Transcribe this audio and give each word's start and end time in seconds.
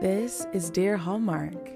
This 0.00 0.46
is 0.52 0.70
Dear 0.70 0.96
Hallmark. 0.96 1.70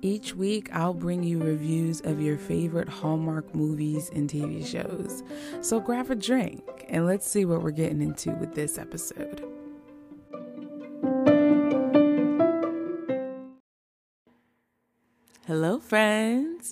Each 0.00 0.34
week, 0.34 0.68
I'll 0.74 0.94
bring 0.94 1.22
you 1.22 1.38
reviews 1.38 2.00
of 2.02 2.20
your 2.20 2.36
favorite 2.36 2.88
Hallmark 2.88 3.54
movies 3.54 4.10
and 4.14 4.28
TV 4.28 4.66
shows. 4.66 5.22
So 5.60 5.80
grab 5.80 6.10
a 6.10 6.14
drink 6.14 6.62
and 6.88 7.06
let's 7.06 7.26
see 7.26 7.44
what 7.44 7.62
we're 7.62 7.70
getting 7.70 8.02
into 8.02 8.32
with 8.32 8.54
this 8.54 8.78
episode. 8.78 9.53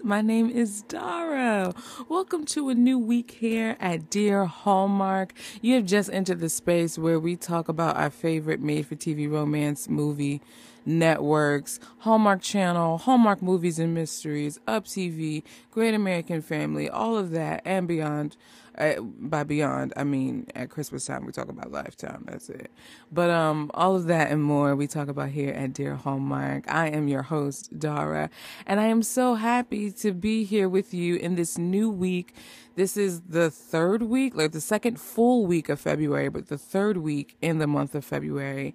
My 0.05 0.21
name 0.21 0.50
is 0.50 0.82
Dara. 0.82 1.73
Welcome 2.09 2.45
to 2.46 2.71
a 2.71 2.75
new 2.75 2.98
week 2.98 3.37
here 3.39 3.77
at 3.79 4.11
Dear 4.11 4.46
Hallmark. 4.46 5.32
You 5.61 5.77
have 5.77 5.86
just 5.86 6.11
entered 6.12 6.40
the 6.40 6.49
space 6.49 6.99
where 6.99 7.21
we 7.21 7.36
talk 7.36 7.68
about 7.68 7.96
our 7.96 8.11
favorite 8.11 8.61
made 8.61 8.89
for 8.89 8.96
TV 8.96 9.30
romance 9.30 9.89
movie 9.89 10.41
networks, 10.85 11.81
Hallmark 11.99 12.43
Channel, 12.43 12.99
Hallmark 12.99 13.43
Movies 13.43 13.79
and 13.79 13.95
Mysteries, 13.95 14.59
Up 14.67 14.85
TV, 14.85 15.43
Great 15.71 15.95
American 15.95 16.43
Family, 16.43 16.89
all 16.89 17.17
of 17.17 17.31
that 17.31 17.63
and 17.64 17.86
beyond. 17.89 18.36
Uh, 18.79 18.99
by 19.03 19.45
beyond, 19.45 19.93
I 19.96 20.05
mean 20.05 20.46
at 20.55 20.71
Christmas 20.71 21.05
time 21.05 21.27
we 21.27 21.32
talk 21.32 21.50
about 21.50 21.71
Lifetime. 21.71 22.25
That's 22.27 22.49
it. 22.49 22.71
But 23.13 23.29
um, 23.29 23.71
all 23.75 23.96
of 23.96 24.07
that 24.07 24.31
and 24.31 24.43
more 24.43 24.75
we 24.75 24.86
talk 24.86 25.08
about 25.08 25.29
here 25.29 25.53
at 25.53 25.75
Dear 25.75 25.95
Hallmark. 25.95 26.64
I 26.72 26.89
am 26.89 27.07
your 27.07 27.21
host 27.21 27.79
Dara, 27.79 28.30
and 28.67 28.80
I 28.80 28.86
am 28.86 29.03
so 29.03 29.35
happy 29.35 29.91
to 29.93 30.13
be 30.13 30.44
here 30.44 30.71
with 30.71 30.94
you 30.94 31.17
in 31.17 31.35
this 31.35 31.58
new 31.58 31.91
week. 31.91 32.34
This 32.75 32.97
is 32.97 33.20
the 33.22 33.50
third 33.50 34.03
week, 34.03 34.34
like 34.34 34.53
the 34.53 34.61
second 34.61 34.98
full 34.98 35.47
week 35.47 35.69
of 35.69 35.78
February, 35.78 36.30
but 36.30 36.48
the 36.48 36.56
third 36.56 36.97
week 36.97 37.36
in 37.42 37.58
the 37.58 37.67
month 37.67 37.94
of 37.94 38.05
February. 38.05 38.74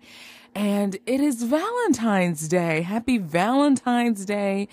And 0.53 0.97
it 1.05 1.19
is 1.19 1.43
Valentine's 1.43 2.47
Day. 2.47 2.81
Happy 2.81 3.17
Valentine's 3.17 4.25
Day 4.25 4.67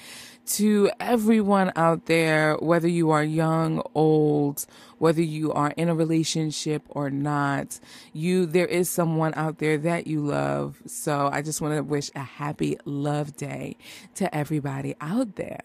to 0.46 0.90
everyone 1.00 1.72
out 1.76 2.06
there, 2.06 2.56
whether 2.56 2.88
you 2.88 3.10
are 3.10 3.24
young, 3.24 3.82
old, 3.94 4.66
whether 4.98 5.22
you 5.22 5.52
are 5.52 5.72
in 5.76 5.88
a 5.88 5.94
relationship 5.94 6.82
or 6.88 7.10
not. 7.10 7.78
You, 8.12 8.46
there 8.46 8.66
is 8.66 8.88
someone 8.88 9.34
out 9.36 9.58
there 9.58 9.78
that 9.78 10.06
you 10.06 10.20
love. 10.20 10.82
So 10.86 11.28
I 11.32 11.42
just 11.42 11.60
want 11.60 11.76
to 11.76 11.82
wish 11.82 12.10
a 12.14 12.20
happy 12.20 12.78
love 12.84 13.36
day 13.36 13.76
to 14.16 14.34
everybody 14.34 14.94
out 15.00 15.36
there. 15.36 15.62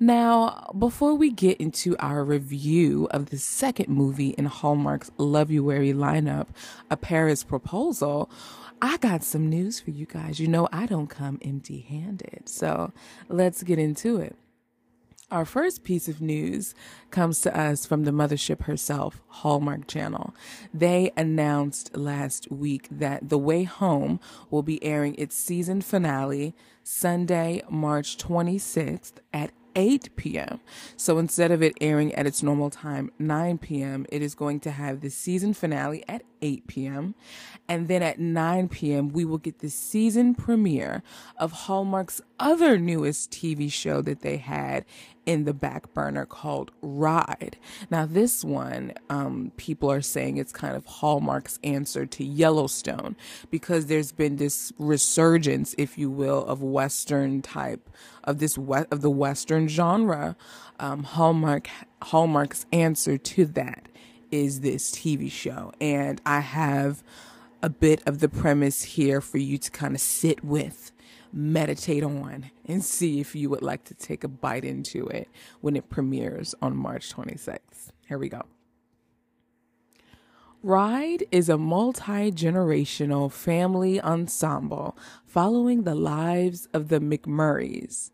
Now, 0.00 0.70
before 0.78 1.14
we 1.14 1.30
get 1.30 1.60
into 1.60 1.96
our 1.98 2.24
review 2.24 3.08
of 3.10 3.30
the 3.30 3.38
second 3.38 3.88
movie 3.88 4.30
in 4.30 4.46
Hallmark's 4.46 5.10
Loveuary 5.18 5.94
lineup, 5.94 6.46
A 6.90 6.96
Paris 6.96 7.44
Proposal, 7.44 8.30
I 8.80 8.96
got 8.98 9.22
some 9.22 9.48
news 9.48 9.80
for 9.80 9.90
you 9.90 10.06
guys. 10.06 10.38
You 10.40 10.48
know, 10.48 10.68
I 10.72 10.86
don't 10.86 11.08
come 11.08 11.38
empty 11.42 11.80
handed. 11.80 12.48
So 12.48 12.92
let's 13.28 13.62
get 13.62 13.78
into 13.78 14.20
it. 14.20 14.36
Our 15.30 15.44
first 15.44 15.84
piece 15.84 16.08
of 16.08 16.22
news 16.22 16.74
comes 17.10 17.42
to 17.42 17.54
us 17.54 17.84
from 17.84 18.04
the 18.04 18.12
mothership 18.12 18.62
herself, 18.62 19.20
Hallmark 19.28 19.86
Channel. 19.86 20.34
They 20.72 21.12
announced 21.18 21.94
last 21.94 22.50
week 22.50 22.88
that 22.90 23.28
The 23.28 23.36
Way 23.36 23.64
Home 23.64 24.20
will 24.50 24.62
be 24.62 24.82
airing 24.82 25.14
its 25.16 25.36
season 25.36 25.82
finale 25.82 26.54
Sunday, 26.82 27.62
March 27.68 28.16
26th 28.16 29.16
at 29.34 29.50
8 29.76 30.16
p.m. 30.16 30.60
So 30.96 31.18
instead 31.18 31.50
of 31.50 31.62
it 31.62 31.74
airing 31.80 32.14
at 32.14 32.26
its 32.26 32.42
normal 32.42 32.70
time, 32.70 33.12
9 33.18 33.58
p.m., 33.58 34.06
it 34.10 34.22
is 34.22 34.34
going 34.34 34.60
to 34.60 34.70
have 34.70 35.02
the 35.02 35.10
season 35.10 35.52
finale 35.52 36.02
at 36.08 36.22
8 36.42 36.66
p.m. 36.66 37.14
And 37.68 37.88
then 37.88 38.02
at 38.02 38.18
9 38.18 38.68
p.m., 38.68 39.10
we 39.10 39.24
will 39.24 39.38
get 39.38 39.60
the 39.60 39.70
season 39.70 40.34
premiere 40.34 41.02
of 41.36 41.52
Hallmark's 41.52 42.20
other 42.38 42.78
newest 42.78 43.30
TV 43.30 43.70
show 43.70 44.00
that 44.02 44.22
they 44.22 44.38
had 44.38 44.84
in 45.26 45.44
the 45.44 45.52
back 45.52 45.92
burner 45.92 46.24
called 46.24 46.70
Ride. 46.80 47.58
Now, 47.90 48.06
this 48.06 48.42
one, 48.42 48.94
um, 49.10 49.52
people 49.58 49.92
are 49.92 50.00
saying 50.00 50.38
it's 50.38 50.52
kind 50.52 50.74
of 50.74 50.86
Hallmark's 50.86 51.58
answer 51.62 52.06
to 52.06 52.24
Yellowstone 52.24 53.14
because 53.50 53.86
there's 53.86 54.10
been 54.10 54.36
this 54.36 54.72
resurgence, 54.78 55.74
if 55.76 55.98
you 55.98 56.10
will, 56.10 56.46
of 56.46 56.62
Western 56.62 57.42
type 57.42 57.90
of 58.24 58.38
this 58.38 58.56
we- 58.56 58.86
of 58.90 59.02
the 59.02 59.10
Western 59.10 59.68
genre. 59.68 60.34
Um, 60.80 61.02
Hallmark 61.02 61.68
Hallmark's 62.02 62.64
answer 62.72 63.18
to 63.18 63.44
that 63.46 63.87
is 64.30 64.60
this 64.60 64.90
TV 64.90 65.30
show, 65.30 65.72
and 65.80 66.20
I 66.24 66.40
have 66.40 67.02
a 67.62 67.68
bit 67.68 68.02
of 68.06 68.20
the 68.20 68.28
premise 68.28 68.82
here 68.82 69.20
for 69.20 69.38
you 69.38 69.58
to 69.58 69.70
kind 69.70 69.94
of 69.94 70.00
sit 70.00 70.44
with 70.44 70.92
meditate 71.32 72.04
on 72.04 72.50
and 72.66 72.84
see 72.84 73.20
if 73.20 73.34
you 73.34 73.50
would 73.50 73.62
like 73.62 73.84
to 73.84 73.94
take 73.94 74.24
a 74.24 74.28
bite 74.28 74.64
into 74.64 75.06
it 75.08 75.28
when 75.60 75.76
it 75.76 75.90
premieres 75.90 76.54
on 76.62 76.76
March 76.76 77.14
26th. 77.14 77.90
Here 78.06 78.18
we 78.18 78.28
go. 78.28 78.42
Ride 80.62 81.24
is 81.30 81.48
a 81.48 81.56
multi 81.56 82.32
generational 82.32 83.30
family 83.30 84.00
ensemble 84.00 84.96
following 85.24 85.84
the 85.84 85.94
lives 85.94 86.68
of 86.72 86.88
the 86.88 86.98
McMurrays, 86.98 88.10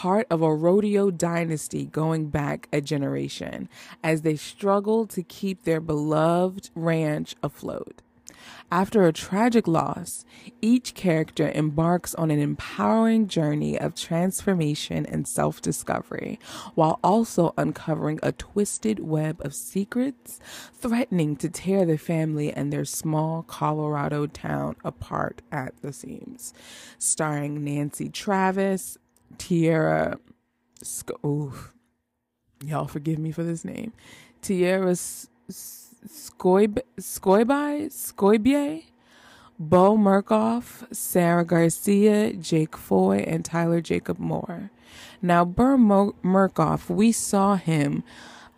part 0.00 0.26
of 0.30 0.40
a 0.40 0.54
rodeo 0.54 1.10
dynasty 1.10 1.84
going 1.84 2.30
back 2.30 2.66
a 2.72 2.80
generation 2.80 3.68
as 4.02 4.22
they 4.22 4.34
struggle 4.34 5.06
to 5.06 5.22
keep 5.22 5.64
their 5.64 5.78
beloved 5.78 6.70
ranch 6.74 7.34
afloat. 7.42 8.00
After 8.72 9.06
a 9.06 9.12
tragic 9.12 9.68
loss, 9.68 10.24
each 10.62 10.94
character 10.94 11.52
embarks 11.54 12.14
on 12.14 12.30
an 12.30 12.38
empowering 12.38 13.28
journey 13.28 13.78
of 13.78 13.94
transformation 13.94 15.04
and 15.04 15.28
self 15.28 15.60
discovery, 15.60 16.40
while 16.74 16.98
also 17.04 17.52
uncovering 17.58 18.20
a 18.22 18.32
twisted 18.32 19.00
web 19.00 19.38
of 19.44 19.54
secrets 19.54 20.40
threatening 20.72 21.36
to 21.36 21.50
tear 21.50 21.84
the 21.84 21.98
family 21.98 22.50
and 22.50 22.72
their 22.72 22.86
small 22.86 23.42
Colorado 23.42 24.26
town 24.26 24.76
apart 24.82 25.42
at 25.52 25.74
the 25.82 25.92
seams. 25.92 26.54
Starring 26.98 27.62
Nancy 27.62 28.08
Travis, 28.08 28.96
Tierra, 29.38 30.18
Sc- 30.82 31.24
oof, 31.24 31.74
y'all 32.64 32.86
forgive 32.86 33.18
me 33.18 33.32
for 33.32 33.44
this 33.44 33.64
name, 33.64 33.92
Tierra. 34.42 34.92
S- 34.92 35.28
Skoib, 36.06 36.78
Skoibai, 36.98 38.84
Beau 39.58 39.96
Mirchoff, 39.96 40.86
Sarah 40.94 41.44
Garcia, 41.44 42.32
Jake 42.32 42.76
Foy, 42.76 43.18
and 43.26 43.44
Tyler 43.44 43.80
Jacob 43.82 44.18
Moore. 44.18 44.70
Now, 45.20 45.44
Burr 45.44 45.76
Mirchoff, 45.76 46.88
we 46.88 47.12
saw 47.12 47.56
him 47.56 48.02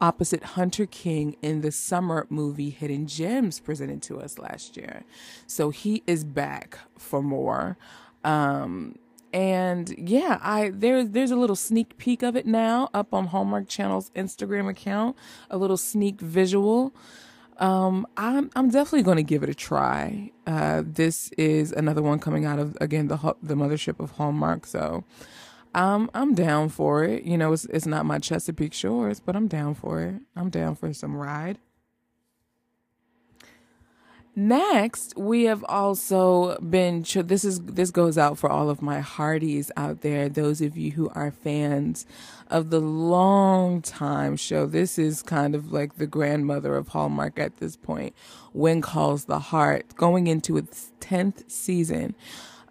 opposite 0.00 0.42
Hunter 0.44 0.86
King 0.86 1.36
in 1.42 1.60
the 1.60 1.72
summer 1.72 2.26
movie 2.30 2.70
Hidden 2.70 3.06
Gems 3.08 3.60
presented 3.60 4.02
to 4.02 4.20
us 4.20 4.38
last 4.38 4.76
year. 4.76 5.04
So 5.46 5.70
he 5.70 6.02
is 6.06 6.24
back 6.24 6.78
for 6.96 7.22
more. 7.22 7.76
Um, 8.24 8.96
and 9.32 9.94
yeah, 9.96 10.38
I 10.42 10.70
there's 10.74 11.10
there's 11.10 11.30
a 11.30 11.36
little 11.36 11.56
sneak 11.56 11.96
peek 11.98 12.22
of 12.22 12.36
it 12.36 12.46
now 12.46 12.90
up 12.92 13.14
on 13.14 13.28
Hallmark 13.28 13.68
Channel's 13.68 14.10
Instagram 14.10 14.68
account, 14.68 15.16
a 15.50 15.56
little 15.56 15.76
sneak 15.76 16.20
visual. 16.20 16.94
Um, 17.58 18.06
I'm 18.16 18.50
I'm 18.56 18.70
definitely 18.70 19.02
going 19.02 19.18
to 19.18 19.22
give 19.22 19.42
it 19.42 19.48
a 19.48 19.54
try. 19.54 20.30
Uh, 20.46 20.82
this 20.84 21.30
is 21.38 21.72
another 21.72 22.02
one 22.02 22.18
coming 22.18 22.44
out 22.44 22.58
of 22.58 22.76
again 22.80 23.08
the 23.08 23.16
the 23.42 23.54
mothership 23.54 24.00
of 24.00 24.12
Hallmark, 24.12 24.66
so 24.66 25.04
um, 25.74 26.10
I'm 26.14 26.34
down 26.34 26.68
for 26.68 27.04
it. 27.04 27.24
You 27.24 27.38
know, 27.38 27.52
it's 27.52 27.64
it's 27.66 27.86
not 27.86 28.04
my 28.06 28.18
Chesapeake 28.18 28.74
Shores, 28.74 29.20
but 29.20 29.36
I'm 29.36 29.48
down 29.48 29.74
for 29.74 30.02
it. 30.02 30.16
I'm 30.36 30.50
down 30.50 30.74
for 30.74 30.92
some 30.92 31.16
ride. 31.16 31.58
Next, 34.34 35.12
we 35.14 35.44
have 35.44 35.62
also 35.68 36.58
been. 36.58 37.04
This 37.14 37.44
is 37.44 37.60
this 37.60 37.90
goes 37.90 38.16
out 38.16 38.38
for 38.38 38.48
all 38.48 38.70
of 38.70 38.80
my 38.80 39.00
Hearties 39.00 39.70
out 39.76 40.00
there. 40.00 40.30
Those 40.30 40.62
of 40.62 40.74
you 40.74 40.92
who 40.92 41.10
are 41.10 41.30
fans 41.30 42.06
of 42.48 42.70
the 42.70 42.80
long 42.80 43.82
time 43.82 44.36
show. 44.36 44.64
This 44.64 44.98
is 44.98 45.22
kind 45.22 45.54
of 45.54 45.70
like 45.70 45.96
the 45.98 46.06
grandmother 46.06 46.74
of 46.76 46.88
Hallmark 46.88 47.38
at 47.38 47.58
this 47.58 47.76
point. 47.76 48.14
When 48.54 48.80
calls 48.80 49.26
the 49.26 49.38
heart, 49.38 49.94
going 49.96 50.28
into 50.28 50.56
its 50.56 50.92
tenth 50.98 51.50
season. 51.50 52.14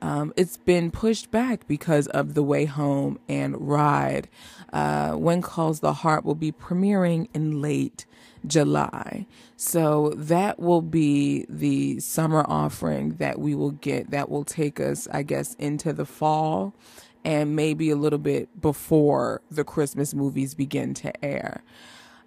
Um, 0.03 0.33
it's 0.35 0.57
been 0.57 0.89
pushed 0.89 1.29
back 1.29 1.67
because 1.67 2.07
of 2.07 2.33
The 2.33 2.41
Way 2.41 2.65
Home 2.65 3.19
and 3.29 3.69
Ride. 3.69 4.29
Uh, 4.73 5.11
when 5.11 5.43
Calls 5.43 5.81
the 5.81 5.93
Heart 5.93 6.25
will 6.25 6.33
be 6.33 6.51
premiering 6.51 7.27
in 7.35 7.61
late 7.61 8.07
July. 8.45 9.25
So 9.55 10.13
that 10.15 10.59
will 10.59 10.81
be 10.81 11.45
the 11.49 11.99
summer 11.99 12.45
offering 12.47 13.15
that 13.15 13.39
we 13.39 13.55
will 13.55 13.71
get 13.71 14.11
that 14.11 14.29
will 14.29 14.43
take 14.43 14.79
us, 14.79 15.07
I 15.11 15.23
guess, 15.23 15.53
into 15.55 15.93
the 15.93 16.05
fall 16.05 16.73
and 17.23 17.55
maybe 17.55 17.89
a 17.89 17.95
little 17.95 18.19
bit 18.19 18.61
before 18.61 19.41
the 19.51 19.63
Christmas 19.63 20.13
movies 20.13 20.55
begin 20.55 20.93
to 20.95 21.25
air. 21.25 21.63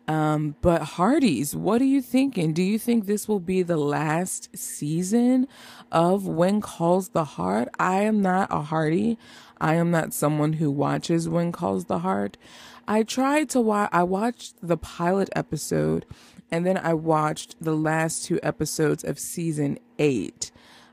Um, 0.06 0.54
but 0.60 0.82
Hearties, 0.82 1.56
what 1.56 1.80
are 1.80 1.86
you 1.86 2.02
thinking? 2.02 2.52
Do 2.52 2.62
you 2.62 2.78
think 2.78 3.06
this 3.06 3.26
will 3.26 3.40
be 3.40 3.62
the 3.62 3.78
last 3.78 4.50
season 4.56 5.48
of 5.90 6.26
When 6.26 6.60
Calls 6.60 7.10
the 7.10 7.24
Heart? 7.24 7.68
I 7.78 8.02
am 8.02 8.20
not 8.20 8.48
a 8.52 8.62
Heartie. 8.62 9.18
I 9.60 9.74
am 9.74 9.90
not 9.90 10.12
someone 10.12 10.54
who 10.54 10.70
watches 10.70 11.28
When 11.28 11.52
Calls 11.52 11.86
the 11.86 12.00
Heart. 12.00 12.36
I 12.86 13.02
tried 13.02 13.48
to 13.50 13.60
watch, 13.60 13.90
I 13.92 14.02
watched 14.02 14.54
the 14.62 14.76
pilot 14.76 15.28
episode 15.34 16.06
and 16.50 16.66
then 16.66 16.76
I 16.76 16.94
watched 16.94 17.56
the 17.60 17.74
last 17.74 18.24
two 18.24 18.38
episodes 18.42 19.02
of 19.04 19.18
season 19.18 19.78
eight, 19.98 20.52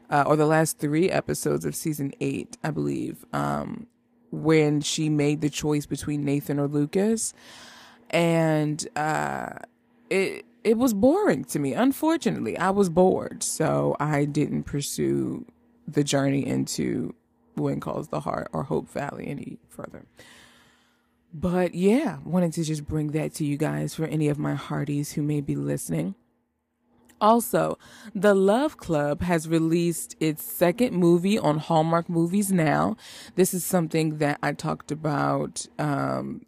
uh, 0.10 0.24
or 0.26 0.36
the 0.36 0.46
last 0.46 0.80
three 0.80 1.10
episodes 1.10 1.66
of 1.66 1.76
season 1.76 2.14
eight, 2.20 2.58
I 2.64 2.72
believe, 2.72 3.26
um, 3.34 3.88
when 4.32 4.82
she 4.82 5.10
made 5.10 5.42
the 5.42 5.50
choice 5.50 5.86
between 5.86 6.24
Nathan 6.24 6.60
or 6.60 6.68
Lucas 6.68 7.34
and 8.12 8.88
uh, 8.96 9.54
it 10.10 10.46
it 10.64 10.78
was 10.78 10.94
boring 10.94 11.44
to 11.46 11.60
me. 11.60 11.74
Unfortunately, 11.74 12.58
I 12.58 12.70
was 12.70 12.90
bored, 12.90 13.42
so 13.42 13.96
I 14.00 14.26
didn't 14.26 14.64
pursue 14.64 15.46
the 15.88 16.04
journey 16.04 16.46
into 16.46 17.16
When 17.56 17.80
Calls 17.80 18.10
the 18.10 18.20
Heart 18.20 18.50
or 18.54 18.64
Hope 18.64 18.88
Valley 18.90 19.28
any 19.28 19.58
further. 19.70 20.06
But 21.34 21.76
yeah, 21.76 22.18
wanted 22.26 22.54
to 22.54 22.64
just 22.64 22.86
bring 22.86 23.12
that 23.12 23.34
to 23.36 23.46
you 23.46 23.58
guys 23.58 23.96
for 23.96 24.06
any 24.06 24.28
of 24.28 24.38
my 24.38 24.54
hearties 24.54 25.14
who 25.14 25.22
may 25.22 25.42
be 25.42 25.56
listening. 25.56 26.16
Also, 27.22 27.78
The 28.16 28.34
Love 28.34 28.78
Club 28.78 29.22
has 29.22 29.48
released 29.48 30.16
its 30.20 30.44
second 30.44 30.94
movie 30.94 31.38
on 31.38 31.60
Hallmark 31.60 32.10
Movies 32.10 32.52
Now. 32.52 32.98
This 33.36 33.54
is 33.54 33.64
something 33.64 34.18
that 34.18 34.40
I 34.42 34.54
talked 34.54 34.92
about 34.92 35.68
um, 35.78 36.42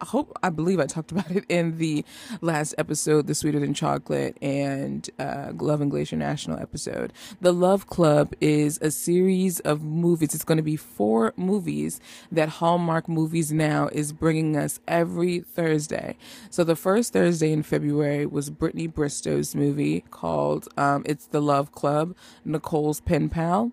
I 0.00 0.04
hope 0.04 0.36
I 0.42 0.50
believe 0.50 0.80
I 0.80 0.86
talked 0.86 1.12
about 1.16 1.30
it 1.30 1.44
in 1.48 1.78
the 1.78 2.04
last 2.40 2.74
episode, 2.78 3.26
the 3.26 3.34
Sweeter 3.34 3.60
Than 3.60 3.74
Chocolate 3.74 4.36
and 4.42 5.08
uh, 5.18 5.52
Love 5.54 5.80
and 5.80 5.90
Glacier 5.90 6.16
National 6.16 6.58
episode. 6.58 7.12
The 7.40 7.52
Love 7.52 7.86
Club 7.86 8.34
is 8.40 8.78
a 8.82 8.90
series 8.90 9.60
of 9.60 9.82
movies. 9.82 10.34
It's 10.34 10.44
going 10.44 10.56
to 10.58 10.62
be 10.62 10.76
four 10.76 11.32
movies 11.36 12.00
that 12.30 12.48
Hallmark 12.48 13.08
Movies 13.08 13.52
Now 13.52 13.88
is 13.88 14.12
bringing 14.12 14.56
us 14.56 14.80
every 14.86 15.40
Thursday. 15.40 16.16
So 16.50 16.64
the 16.64 16.76
first 16.76 17.12
Thursday 17.12 17.52
in 17.52 17.62
February 17.62 18.26
was 18.26 18.50
Brittany 18.50 18.86
Bristow's 18.86 19.54
movie 19.54 20.04
called 20.10 20.68
um, 20.76 21.02
"It's 21.06 21.26
the 21.26 21.40
Love 21.40 21.72
Club," 21.72 22.14
Nicole's 22.44 23.00
pen 23.00 23.28
pal, 23.28 23.72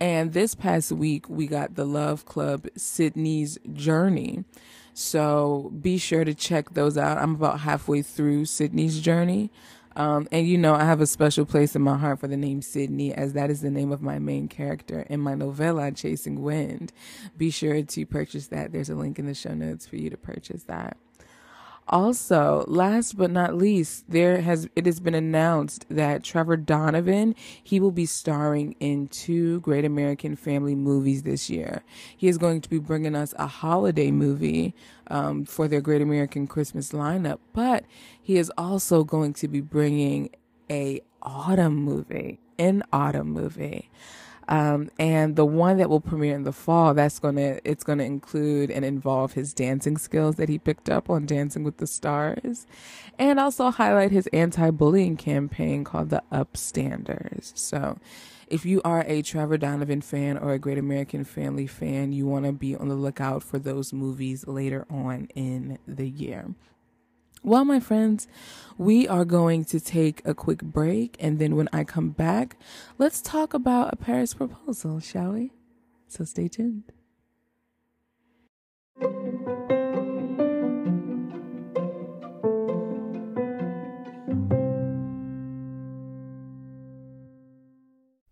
and 0.00 0.32
this 0.32 0.54
past 0.54 0.92
week 0.92 1.28
we 1.28 1.46
got 1.46 1.74
the 1.74 1.84
Love 1.84 2.24
Club 2.24 2.68
Sydney's 2.76 3.58
Journey. 3.72 4.44
So 4.94 5.72
be 5.82 5.98
sure 5.98 6.24
to 6.24 6.34
check 6.34 6.70
those 6.70 6.96
out. 6.96 7.18
I'm 7.18 7.34
about 7.34 7.60
halfway 7.60 8.02
through 8.02 8.46
Sydney's 8.46 9.00
journey. 9.00 9.50
Um, 9.96 10.26
and 10.32 10.46
you 10.46 10.58
know, 10.58 10.74
I 10.74 10.84
have 10.84 11.00
a 11.00 11.06
special 11.06 11.44
place 11.44 11.76
in 11.76 11.82
my 11.82 11.96
heart 11.96 12.20
for 12.20 12.26
the 12.26 12.36
name 12.36 12.62
Sydney, 12.62 13.12
as 13.12 13.32
that 13.34 13.50
is 13.50 13.60
the 13.60 13.70
name 13.70 13.92
of 13.92 14.02
my 14.02 14.18
main 14.18 14.48
character 14.48 15.06
in 15.08 15.20
my 15.20 15.34
novella, 15.34 15.92
Chasing 15.92 16.42
Wind. 16.42 16.92
Be 17.36 17.50
sure 17.50 17.82
to 17.82 18.06
purchase 18.06 18.48
that. 18.48 18.72
There's 18.72 18.90
a 18.90 18.94
link 18.94 19.18
in 19.18 19.26
the 19.26 19.34
show 19.34 19.54
notes 19.54 19.86
for 19.86 19.96
you 19.96 20.10
to 20.10 20.16
purchase 20.16 20.64
that. 20.64 20.96
Also, 21.88 22.64
last 22.66 23.16
but 23.18 23.30
not 23.30 23.54
least, 23.54 24.04
there 24.08 24.40
has 24.40 24.68
it 24.74 24.86
has 24.86 25.00
been 25.00 25.14
announced 25.14 25.84
that 25.90 26.24
Trevor 26.24 26.56
Donovan 26.56 27.34
he 27.62 27.78
will 27.78 27.90
be 27.90 28.06
starring 28.06 28.74
in 28.80 29.08
two 29.08 29.60
Great 29.60 29.84
American 29.84 30.34
Family 30.34 30.74
movies 30.74 31.24
this 31.24 31.50
year. 31.50 31.82
He 32.16 32.28
is 32.28 32.38
going 32.38 32.62
to 32.62 32.70
be 32.70 32.78
bringing 32.78 33.14
us 33.14 33.34
a 33.38 33.46
holiday 33.46 34.10
movie 34.10 34.74
um, 35.08 35.44
for 35.44 35.68
their 35.68 35.82
Great 35.82 36.00
American 36.00 36.46
Christmas 36.46 36.92
lineup, 36.92 37.38
but 37.52 37.84
he 38.20 38.38
is 38.38 38.50
also 38.56 39.04
going 39.04 39.34
to 39.34 39.48
be 39.48 39.60
bringing 39.60 40.30
a 40.70 41.02
autumn 41.22 41.76
movie, 41.76 42.38
an 42.58 42.82
autumn 42.92 43.30
movie. 43.30 43.90
Um, 44.48 44.90
and 44.98 45.36
the 45.36 45.44
one 45.44 45.78
that 45.78 45.88
will 45.88 46.00
premiere 46.00 46.34
in 46.34 46.44
the 46.44 46.52
fall, 46.52 46.94
that's 46.94 47.18
gonna 47.18 47.60
it's 47.64 47.84
gonna 47.84 48.04
include 48.04 48.70
and 48.70 48.84
involve 48.84 49.32
his 49.32 49.54
dancing 49.54 49.96
skills 49.96 50.36
that 50.36 50.48
he 50.48 50.58
picked 50.58 50.90
up 50.90 51.08
on 51.08 51.26
Dancing 51.26 51.64
with 51.64 51.78
the 51.78 51.86
Stars, 51.86 52.66
and 53.18 53.40
also 53.40 53.70
highlight 53.70 54.10
his 54.10 54.26
anti-bullying 54.28 55.16
campaign 55.16 55.84
called 55.84 56.10
the 56.10 56.22
Upstanders. 56.30 57.56
So, 57.56 57.98
if 58.48 58.66
you 58.66 58.82
are 58.84 59.04
a 59.06 59.22
Trevor 59.22 59.56
Donovan 59.56 60.02
fan 60.02 60.36
or 60.36 60.52
a 60.52 60.58
Great 60.58 60.78
American 60.78 61.24
Family 61.24 61.66
fan, 61.66 62.12
you 62.12 62.26
want 62.26 62.44
to 62.44 62.52
be 62.52 62.76
on 62.76 62.88
the 62.88 62.94
lookout 62.94 63.42
for 63.42 63.58
those 63.58 63.92
movies 63.92 64.46
later 64.46 64.86
on 64.90 65.28
in 65.34 65.78
the 65.86 66.08
year. 66.08 66.54
Well, 67.44 67.66
my 67.66 67.78
friends, 67.78 68.26
we 68.78 69.06
are 69.06 69.26
going 69.26 69.66
to 69.66 69.78
take 69.78 70.22
a 70.24 70.32
quick 70.32 70.62
break, 70.62 71.18
and 71.20 71.38
then 71.38 71.56
when 71.56 71.68
I 71.74 71.84
come 71.84 72.08
back, 72.08 72.56
let's 72.96 73.20
talk 73.20 73.52
about 73.52 73.92
a 73.92 73.96
Paris 73.96 74.32
proposal, 74.32 74.98
shall 74.98 75.32
we? 75.32 75.52
So 76.08 76.24
stay 76.24 76.48
tuned. 76.48 76.84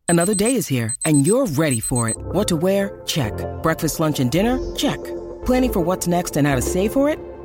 Another 0.09 0.35
day 0.35 0.55
is 0.55 0.69
here, 0.69 0.95
and 1.05 1.27
you're 1.27 1.47
ready 1.47 1.81
for 1.81 2.09
it. 2.09 2.17
What 2.17 2.49
to 2.49 2.57
wear? 2.57 3.03
Check. 3.05 3.35
Breakfast, 3.63 4.01
lunch, 4.01 4.21
and 4.21 4.31
dinner? 4.31 4.59
Check. 4.75 4.99
Planning 5.45 5.73
for 5.75 5.81
what's 5.81 6.07
next 6.07 6.39
and 6.39 6.47
how 6.47 6.55
to 6.55 6.63
save 6.63 6.95
for 6.95 7.11
it? 7.11 7.19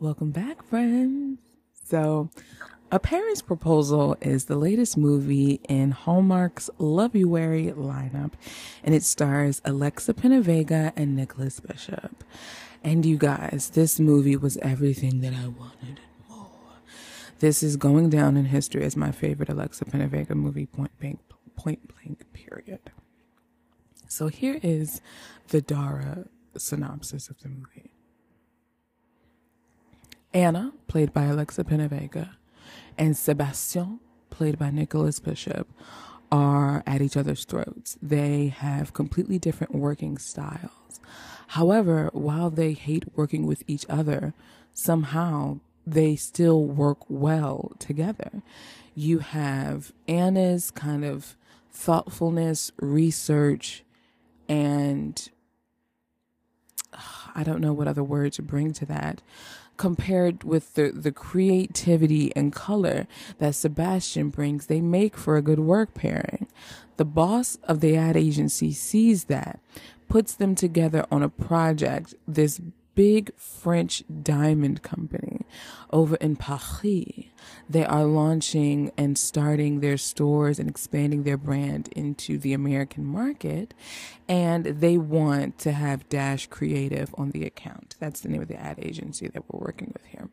Welcome 0.00 0.30
back, 0.30 0.62
friends. 0.62 1.40
So, 1.84 2.30
A 2.90 2.98
Paris 2.98 3.42
Proposal 3.42 4.16
is 4.22 4.46
the 4.46 4.56
latest 4.56 4.96
movie 4.96 5.60
in 5.68 5.90
Hallmark's 5.90 6.70
Loveuary 6.78 7.74
lineup, 7.74 8.32
and 8.82 8.94
it 8.94 9.02
stars 9.02 9.60
Alexa 9.62 10.14
Penavega 10.14 10.94
and 10.96 11.14
Nicholas 11.14 11.60
Bishop. 11.60 12.24
And 12.82 13.04
you 13.04 13.18
guys, 13.18 13.72
this 13.74 14.00
movie 14.00 14.36
was 14.36 14.56
everything 14.62 15.20
that 15.20 15.34
I 15.34 15.48
wanted 15.48 16.00
and 16.00 16.30
more. 16.30 16.48
This 17.40 17.62
is 17.62 17.76
going 17.76 18.08
down 18.08 18.38
in 18.38 18.46
history 18.46 18.84
as 18.84 18.96
my 18.96 19.12
favorite 19.12 19.50
Alexa 19.50 19.84
Penavega 19.84 20.30
movie, 20.30 20.64
point 20.64 20.98
blank, 20.98 21.20
point 21.56 21.92
blank, 21.94 22.24
period. 22.32 22.90
So 24.08 24.28
here 24.28 24.58
is 24.62 25.02
the 25.48 25.60
Dara 25.60 26.24
synopsis 26.56 27.28
of 27.28 27.38
the 27.40 27.50
movie. 27.50 27.92
Anna, 30.32 30.72
played 30.86 31.12
by 31.12 31.24
Alexa 31.24 31.64
Penavega, 31.64 32.30
and 32.96 33.16
Sebastian, 33.16 34.00
played 34.30 34.58
by 34.58 34.70
Nicholas 34.70 35.18
Bishop, 35.18 35.68
are 36.30 36.82
at 36.86 37.02
each 37.02 37.16
other's 37.16 37.44
throats. 37.44 37.98
They 38.00 38.48
have 38.48 38.92
completely 38.92 39.38
different 39.38 39.74
working 39.74 40.18
styles. 40.18 41.00
However, 41.48 42.10
while 42.12 42.50
they 42.50 42.72
hate 42.72 43.16
working 43.16 43.46
with 43.46 43.64
each 43.66 43.84
other, 43.88 44.34
somehow 44.72 45.58
they 45.84 46.14
still 46.14 46.64
work 46.64 46.98
well 47.08 47.72
together. 47.80 48.42
You 48.94 49.18
have 49.18 49.92
Anna's 50.06 50.70
kind 50.70 51.04
of 51.04 51.36
thoughtfulness, 51.72 52.70
research, 52.80 53.82
and 54.48 55.28
I 57.34 57.42
don't 57.42 57.60
know 57.60 57.72
what 57.72 57.88
other 57.88 58.04
word 58.04 58.32
to 58.34 58.42
bring 58.42 58.72
to 58.74 58.86
that, 58.86 59.22
compared 59.80 60.44
with 60.44 60.74
the, 60.74 60.90
the 60.90 61.10
creativity 61.10 62.30
and 62.36 62.52
color 62.52 63.06
that 63.38 63.54
Sebastian 63.54 64.28
brings, 64.28 64.66
they 64.66 64.82
make 64.82 65.16
for 65.16 65.38
a 65.38 65.42
good 65.42 65.58
work 65.58 65.94
pairing. 65.94 66.46
The 66.98 67.06
boss 67.06 67.56
of 67.64 67.80
the 67.80 67.96
ad 67.96 68.14
agency 68.14 68.72
sees 68.74 69.24
that, 69.24 69.58
puts 70.06 70.34
them 70.34 70.54
together 70.54 71.06
on 71.10 71.22
a 71.22 71.30
project, 71.30 72.14
this 72.28 72.60
big 73.00 73.34
French 73.34 74.04
diamond 74.22 74.82
company 74.82 75.40
over 75.90 76.16
in 76.16 76.36
Paris. 76.36 77.30
they 77.66 77.82
are 77.82 78.04
launching 78.04 78.92
and 78.98 79.16
starting 79.16 79.80
their 79.80 79.96
stores 79.96 80.58
and 80.58 80.68
expanding 80.68 81.22
their 81.22 81.38
brand 81.38 81.88
into 81.96 82.36
the 82.36 82.52
American 82.52 83.02
market. 83.02 83.72
And 84.28 84.66
they 84.66 84.98
want 84.98 85.58
to 85.60 85.72
have 85.72 86.10
Dash 86.10 86.46
Creative 86.48 87.14
on 87.16 87.30
the 87.30 87.46
account. 87.46 87.96
That's 87.98 88.20
the 88.20 88.28
name 88.28 88.42
of 88.42 88.48
the 88.48 88.60
ad 88.60 88.78
agency 88.82 89.28
that 89.28 89.44
we're 89.48 89.60
working 89.60 89.94
with 89.94 90.04
here. 90.04 90.28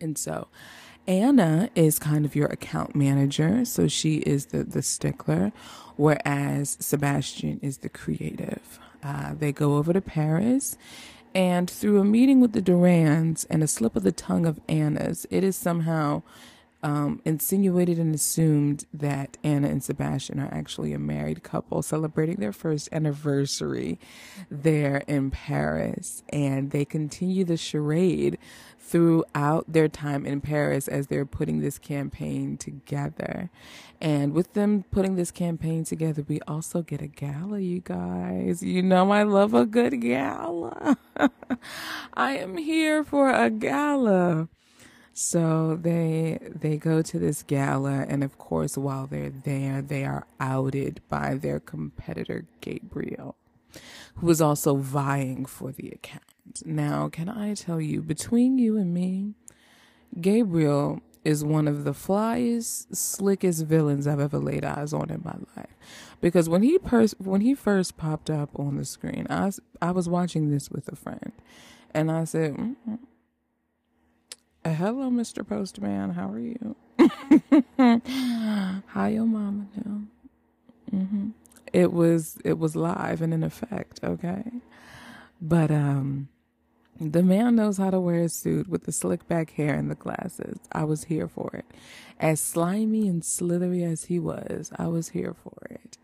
And 0.00 0.18
so 0.18 0.48
Anna 1.06 1.70
is 1.76 2.00
kind 2.00 2.24
of 2.24 2.34
your 2.34 2.48
account 2.48 2.96
manager. 2.96 3.64
So 3.64 3.86
she 3.86 4.16
is 4.16 4.46
the, 4.46 4.64
the 4.64 4.82
stickler, 4.82 5.52
whereas 5.94 6.76
Sebastian 6.80 7.60
is 7.62 7.78
the 7.78 7.88
creative. 7.88 8.80
Uh, 9.04 9.34
they 9.34 9.52
go 9.52 9.76
over 9.76 9.92
to 9.92 10.00
Paris 10.00 10.76
and 11.34 11.70
through 11.70 12.00
a 12.00 12.04
meeting 12.04 12.40
with 12.40 12.52
the 12.52 12.62
Durans 12.62 13.46
and 13.48 13.62
a 13.62 13.68
slip 13.68 13.96
of 13.96 14.02
the 14.02 14.12
tongue 14.12 14.46
of 14.46 14.60
Anna's, 14.68 15.26
it 15.30 15.44
is 15.44 15.56
somehow 15.56 16.22
um, 16.82 17.20
insinuated 17.24 17.98
and 17.98 18.14
assumed 18.14 18.86
that 18.92 19.36
Anna 19.44 19.68
and 19.68 19.82
Sebastian 19.82 20.40
are 20.40 20.52
actually 20.52 20.92
a 20.92 20.98
married 20.98 21.42
couple 21.42 21.82
celebrating 21.82 22.36
their 22.36 22.52
first 22.52 22.88
anniversary 22.92 23.98
there 24.50 25.02
in 25.06 25.30
Paris. 25.30 26.22
And 26.30 26.70
they 26.70 26.84
continue 26.84 27.44
the 27.44 27.56
charade 27.56 28.38
throughout 28.78 29.72
their 29.72 29.88
time 29.88 30.26
in 30.26 30.40
Paris 30.40 30.88
as 30.88 31.06
they're 31.06 31.26
putting 31.26 31.60
this 31.60 31.78
campaign 31.78 32.56
together. 32.56 33.50
And 34.00 34.32
with 34.32 34.54
them 34.54 34.84
putting 34.90 35.16
this 35.16 35.30
campaign 35.30 35.84
together, 35.84 36.24
we 36.26 36.40
also 36.48 36.82
get 36.82 37.02
a 37.02 37.06
gala, 37.06 37.60
you 37.60 37.80
guys. 37.80 38.62
You 38.62 38.82
know, 38.82 39.12
I 39.12 39.22
love 39.22 39.52
a 39.52 39.66
good 39.66 40.00
gala. 40.00 40.96
I 42.14 42.38
am 42.38 42.56
here 42.56 43.04
for 43.04 43.30
a 43.30 43.50
gala. 43.50 44.48
So 45.12 45.76
they 45.80 46.38
they 46.42 46.76
go 46.76 47.02
to 47.02 47.18
this 47.18 47.42
gala 47.42 48.06
and 48.08 48.24
of 48.24 48.38
course 48.38 48.78
while 48.78 49.06
they're 49.06 49.30
there 49.30 49.82
they 49.82 50.04
are 50.04 50.26
outed 50.38 51.00
by 51.08 51.34
their 51.34 51.60
competitor 51.60 52.46
Gabriel 52.60 53.36
who 54.16 54.30
is 54.30 54.40
also 54.40 54.76
vying 54.76 55.46
for 55.46 55.72
the 55.72 55.90
account. 55.90 56.22
Now, 56.64 57.08
can 57.08 57.28
I 57.28 57.54
tell 57.54 57.80
you 57.80 58.02
between 58.02 58.58
you 58.58 58.76
and 58.76 58.92
me, 58.92 59.34
Gabriel 60.20 61.00
is 61.24 61.44
one 61.44 61.68
of 61.68 61.84
the 61.84 61.92
flyest, 61.92 62.96
slickest 62.96 63.64
villains 63.66 64.06
I've 64.06 64.20
ever 64.20 64.38
laid 64.38 64.64
eyes 64.64 64.92
on 64.92 65.10
in 65.10 65.22
my 65.24 65.36
life. 65.56 65.70
Because 66.20 66.48
when 66.48 66.62
he 66.62 66.78
pers- 66.78 67.14
when 67.18 67.42
he 67.42 67.54
first 67.54 67.96
popped 67.96 68.30
up 68.30 68.58
on 68.58 68.76
the 68.76 68.84
screen, 68.84 69.26
I 69.30 69.46
was, 69.46 69.60
I 69.80 69.90
was 69.90 70.08
watching 70.08 70.50
this 70.50 70.70
with 70.70 70.88
a 70.88 70.96
friend, 70.96 71.32
and 71.94 72.10
I 72.10 72.24
said, 72.24 72.54
mm-hmm. 72.54 72.94
Hello, 74.64 75.10
Mr. 75.10 75.46
Postman. 75.46 76.10
How 76.10 76.30
are 76.30 76.38
you? 76.38 76.76
How 78.86 79.06
your 79.06 79.26
mama 79.26 79.66
doing? 79.74 80.08
Mm-hmm. 80.94 81.28
It 81.72 81.92
was 81.92 82.38
it 82.44 82.58
was 82.58 82.76
live 82.76 83.22
and 83.22 83.32
in 83.32 83.42
effect, 83.42 84.00
okay. 84.04 84.44
But 85.40 85.70
um, 85.70 86.28
the 87.00 87.22
man 87.22 87.56
knows 87.56 87.78
how 87.78 87.90
to 87.90 88.00
wear 88.00 88.20
a 88.22 88.28
suit 88.28 88.68
with 88.68 88.84
the 88.84 88.92
slick 88.92 89.26
back 89.28 89.52
hair 89.52 89.74
and 89.74 89.90
the 89.90 89.94
glasses. 89.94 90.58
I 90.72 90.84
was 90.84 91.04
here 91.04 91.28
for 91.28 91.50
it. 91.54 91.64
As 92.18 92.40
slimy 92.40 93.08
and 93.08 93.24
slithery 93.24 93.82
as 93.84 94.04
he 94.04 94.18
was, 94.18 94.72
I 94.78 94.88
was 94.88 95.10
here 95.10 95.34
for 95.34 95.56
it. 95.70 95.96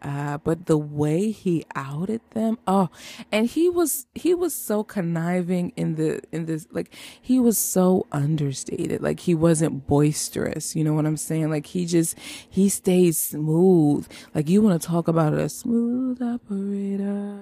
Uh, 0.00 0.38
but 0.38 0.66
the 0.66 0.78
way 0.78 1.32
he 1.32 1.64
outed 1.74 2.20
them, 2.30 2.56
oh, 2.68 2.88
and 3.32 3.48
he 3.48 3.68
was 3.68 4.06
he 4.14 4.32
was 4.32 4.54
so 4.54 4.84
conniving 4.84 5.72
in 5.74 5.96
the 5.96 6.20
in 6.30 6.46
this 6.46 6.68
like 6.70 6.94
he 7.20 7.40
was 7.40 7.58
so 7.58 8.06
understated. 8.12 9.02
Like 9.02 9.20
he 9.20 9.34
wasn't 9.34 9.88
boisterous. 9.88 10.76
You 10.76 10.84
know 10.84 10.94
what 10.94 11.04
I'm 11.04 11.16
saying? 11.16 11.50
Like 11.50 11.66
he 11.66 11.84
just 11.84 12.16
he 12.48 12.68
stayed 12.68 13.16
smooth. 13.16 14.06
Like 14.34 14.48
you 14.48 14.62
want 14.62 14.80
to 14.80 14.86
talk 14.86 15.08
about 15.08 15.34
a 15.34 15.48
smooth 15.48 16.22
operator, 16.22 17.40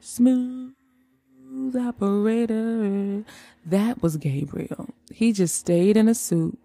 smooth 0.00 0.74
operator. 1.78 3.24
That 3.64 4.02
was 4.02 4.16
Gabriel. 4.16 4.88
He 5.12 5.32
just 5.32 5.54
stayed 5.54 5.96
in 5.96 6.08
a 6.08 6.16
suit 6.16 6.58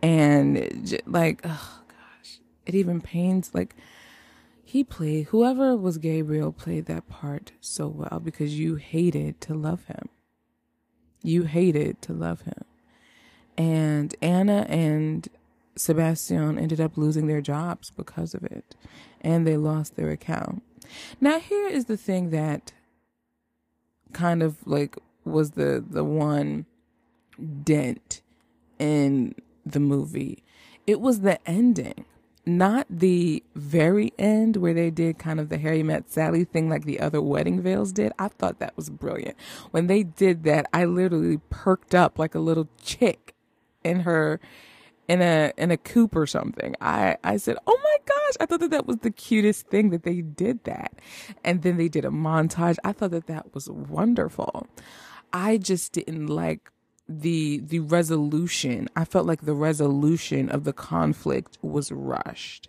and 0.00 1.02
like. 1.06 1.42
Ugh, 1.44 1.83
it 2.66 2.74
even 2.74 3.00
pains 3.00 3.50
like 3.54 3.74
he 4.64 4.82
played 4.82 5.26
whoever 5.26 5.76
was 5.76 5.98
Gabriel 5.98 6.50
played 6.50 6.86
that 6.86 7.08
part 7.08 7.52
so 7.60 7.86
well 7.86 8.20
because 8.22 8.58
you 8.58 8.76
hated 8.76 9.40
to 9.42 9.54
love 9.54 9.84
him. 9.84 10.08
You 11.22 11.44
hated 11.44 12.00
to 12.02 12.12
love 12.12 12.42
him. 12.42 12.64
And 13.56 14.14
Anna 14.20 14.66
and 14.68 15.28
Sebastian 15.76 16.58
ended 16.58 16.80
up 16.80 16.96
losing 16.96 17.26
their 17.26 17.40
jobs 17.40 17.90
because 17.90 18.34
of 18.34 18.42
it. 18.44 18.74
And 19.20 19.46
they 19.46 19.56
lost 19.56 19.96
their 19.96 20.10
account. 20.10 20.62
Now 21.20 21.38
here 21.38 21.68
is 21.68 21.84
the 21.84 21.96
thing 21.96 22.30
that 22.30 22.72
kind 24.12 24.42
of 24.42 24.66
like 24.66 24.96
was 25.24 25.52
the 25.52 25.84
the 25.86 26.04
one 26.04 26.66
dent 27.62 28.22
in 28.78 29.34
the 29.64 29.80
movie. 29.80 30.42
It 30.86 31.00
was 31.00 31.20
the 31.20 31.38
ending 31.48 32.04
not 32.46 32.86
the 32.90 33.42
very 33.54 34.12
end 34.18 34.56
where 34.56 34.74
they 34.74 34.90
did 34.90 35.18
kind 35.18 35.40
of 35.40 35.48
the 35.48 35.58
Harry 35.58 35.82
Met 35.82 36.10
Sally 36.10 36.44
thing 36.44 36.68
like 36.68 36.84
the 36.84 37.00
other 37.00 37.20
wedding 37.20 37.60
veils 37.60 37.92
did. 37.92 38.12
I 38.18 38.28
thought 38.28 38.58
that 38.58 38.76
was 38.76 38.90
brilliant. 38.90 39.36
When 39.70 39.86
they 39.86 40.02
did 40.02 40.44
that, 40.44 40.66
I 40.72 40.84
literally 40.84 41.38
perked 41.50 41.94
up 41.94 42.18
like 42.18 42.34
a 42.34 42.40
little 42.40 42.68
chick 42.82 43.34
in 43.82 44.00
her 44.00 44.40
in 45.08 45.20
a 45.20 45.52
in 45.56 45.70
a 45.70 45.76
coop 45.76 46.16
or 46.16 46.26
something. 46.26 46.74
I 46.80 47.16
I 47.24 47.36
said, 47.36 47.56
"Oh 47.66 47.78
my 47.82 47.96
gosh, 48.06 48.34
I 48.40 48.46
thought 48.46 48.60
that 48.60 48.70
that 48.70 48.86
was 48.86 48.98
the 48.98 49.10
cutest 49.10 49.68
thing 49.68 49.90
that 49.90 50.02
they 50.02 50.20
did 50.22 50.64
that." 50.64 50.92
And 51.44 51.62
then 51.62 51.76
they 51.76 51.88
did 51.88 52.04
a 52.04 52.10
montage. 52.10 52.76
I 52.84 52.92
thought 52.92 53.10
that 53.12 53.26
that 53.26 53.54
was 53.54 53.68
wonderful. 53.68 54.66
I 55.32 55.58
just 55.58 55.92
didn't 55.92 56.28
like 56.28 56.70
the 57.08 57.58
the 57.58 57.80
resolution 57.80 58.88
i 58.96 59.04
felt 59.04 59.26
like 59.26 59.42
the 59.42 59.54
resolution 59.54 60.48
of 60.48 60.64
the 60.64 60.72
conflict 60.72 61.58
was 61.62 61.92
rushed. 61.92 62.68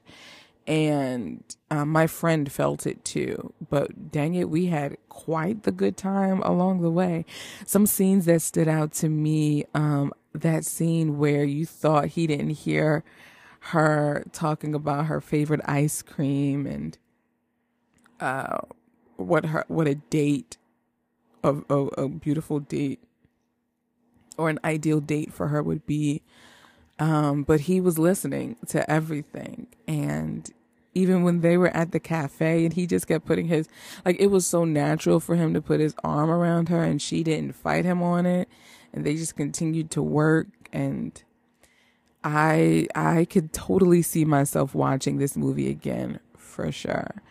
And 0.67 1.43
uh, 1.69 1.85
my 1.85 2.07
friend 2.07 2.51
felt 2.51 2.87
it 2.87 3.05
too. 3.05 3.53
But 3.69 4.11
dang 4.11 4.33
it 4.33 4.49
we 4.49 4.67
had 4.67 4.97
quite 5.09 5.63
the 5.63 5.71
good 5.71 5.95
time 5.95 6.41
along 6.41 6.81
the 6.81 6.89
way. 6.89 7.25
Some 7.65 7.85
scenes 7.85 8.25
that 8.25 8.41
stood 8.41 8.67
out 8.67 8.91
to 8.93 9.09
me 9.09 9.65
um, 9.73 10.11
that 10.33 10.65
scene 10.65 11.17
where 11.17 11.43
you 11.43 11.65
thought 11.65 12.07
he 12.07 12.27
didn't 12.27 12.51
hear 12.51 13.03
her 13.59 14.25
talking 14.31 14.75
about 14.75 15.05
her 15.05 15.21
favorite 15.21 15.61
ice 15.65 16.01
cream 16.01 16.65
and 16.67 16.97
uh, 18.19 18.59
what 19.17 19.45
her 19.45 19.65
what 19.67 19.87
a 19.87 19.95
date 19.95 20.57
of 21.43 21.63
a, 21.69 21.75
a 21.75 22.09
beautiful 22.09 22.59
date 22.59 22.99
or 24.37 24.49
an 24.49 24.59
ideal 24.63 24.99
date 24.99 25.33
for 25.33 25.47
her 25.49 25.61
would 25.61 25.85
be. 25.85 26.21
Um, 26.97 27.43
but 27.43 27.61
he 27.61 27.81
was 27.81 27.99
listening 27.99 28.55
to 28.67 28.89
everything. 28.89 29.67
And 29.87 30.49
even 30.93 31.23
when 31.23 31.41
they 31.41 31.57
were 31.57 31.75
at 31.75 31.91
the 31.91 31.99
cafe 31.99 32.63
and 32.63 32.73
he 32.73 32.87
just 32.87 33.07
kept 33.07 33.25
putting 33.25 33.47
his, 33.47 33.67
like, 34.05 34.15
it 34.19 34.27
was 34.27 34.47
so 34.47 34.63
natural 34.63 35.19
for 35.19 35.35
him 35.35 35.53
to 35.53 35.61
put 35.61 35.81
his 35.81 35.93
arm 36.03 36.29
around 36.29 36.69
her 36.69 36.81
and 36.83 37.01
she 37.01 37.21
didn't 37.21 37.53
fight 37.53 37.83
him 37.83 38.01
on 38.01 38.25
it. 38.25 38.47
And 38.93 39.05
they 39.05 39.15
just 39.15 39.35
continued 39.35 39.91
to 39.91 40.01
work. 40.01 40.47
And 40.71 41.21
I, 42.23 42.87
I 42.95 43.25
could 43.25 43.51
totally 43.51 44.01
see 44.01 44.23
myself 44.23 44.73
watching 44.73 45.17
this 45.17 45.35
movie 45.35 45.69
again 45.69 46.21
for 46.37 46.71
sure. 46.71 47.21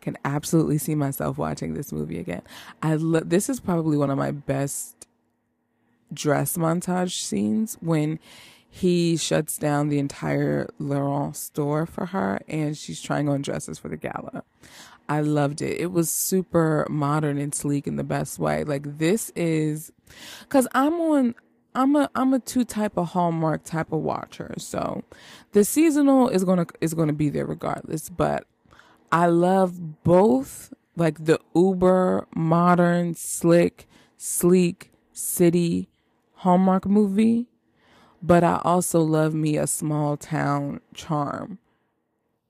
Can 0.00 0.16
absolutely 0.24 0.78
see 0.78 0.94
myself 0.94 1.36
watching 1.36 1.74
this 1.74 1.92
movie 1.92 2.18
again. 2.18 2.40
I 2.82 2.94
love, 2.94 3.28
this 3.28 3.50
is 3.50 3.60
probably 3.60 3.98
one 3.98 4.08
of 4.08 4.16
my 4.16 4.30
best 4.30 4.99
dress 6.12 6.56
montage 6.56 7.22
scenes 7.22 7.76
when 7.80 8.18
he 8.68 9.16
shuts 9.16 9.58
down 9.58 9.88
the 9.88 9.98
entire 9.98 10.68
Laurent 10.78 11.36
store 11.36 11.86
for 11.86 12.06
her 12.06 12.40
and 12.48 12.78
she's 12.78 13.02
trying 13.02 13.28
on 13.28 13.42
dresses 13.42 13.78
for 13.78 13.88
the 13.88 13.96
gala. 13.96 14.44
I 15.08 15.22
loved 15.22 15.60
it. 15.60 15.80
It 15.80 15.90
was 15.90 16.08
super 16.08 16.86
modern 16.88 17.36
and 17.36 17.52
sleek 17.52 17.88
in 17.88 17.96
the 17.96 18.04
best 18.04 18.38
way. 18.38 18.62
Like 18.62 18.98
this 18.98 19.30
is 19.34 19.90
cuz 20.48 20.68
I'm 20.72 20.94
on 21.00 21.34
I'm 21.74 21.96
a 21.96 22.08
I'm 22.14 22.32
a 22.32 22.38
two 22.38 22.64
type 22.64 22.96
of 22.96 23.08
Hallmark 23.08 23.64
type 23.64 23.92
of 23.92 24.00
watcher. 24.00 24.54
So 24.58 25.02
the 25.52 25.64
seasonal 25.64 26.28
is 26.28 26.44
going 26.44 26.64
to 26.64 26.66
is 26.80 26.94
going 26.94 27.08
to 27.08 27.14
be 27.14 27.28
there 27.28 27.46
regardless, 27.46 28.08
but 28.08 28.46
I 29.10 29.26
love 29.26 30.04
both 30.04 30.72
like 30.96 31.24
the 31.24 31.40
uber 31.54 32.26
modern, 32.34 33.14
slick, 33.14 33.88
sleek 34.16 34.92
city 35.12 35.89
Hallmark 36.40 36.86
movie, 36.86 37.48
but 38.22 38.42
I 38.42 38.62
also 38.64 39.00
love 39.00 39.34
me 39.34 39.58
a 39.58 39.66
small 39.66 40.16
town 40.16 40.80
charm. 40.94 41.58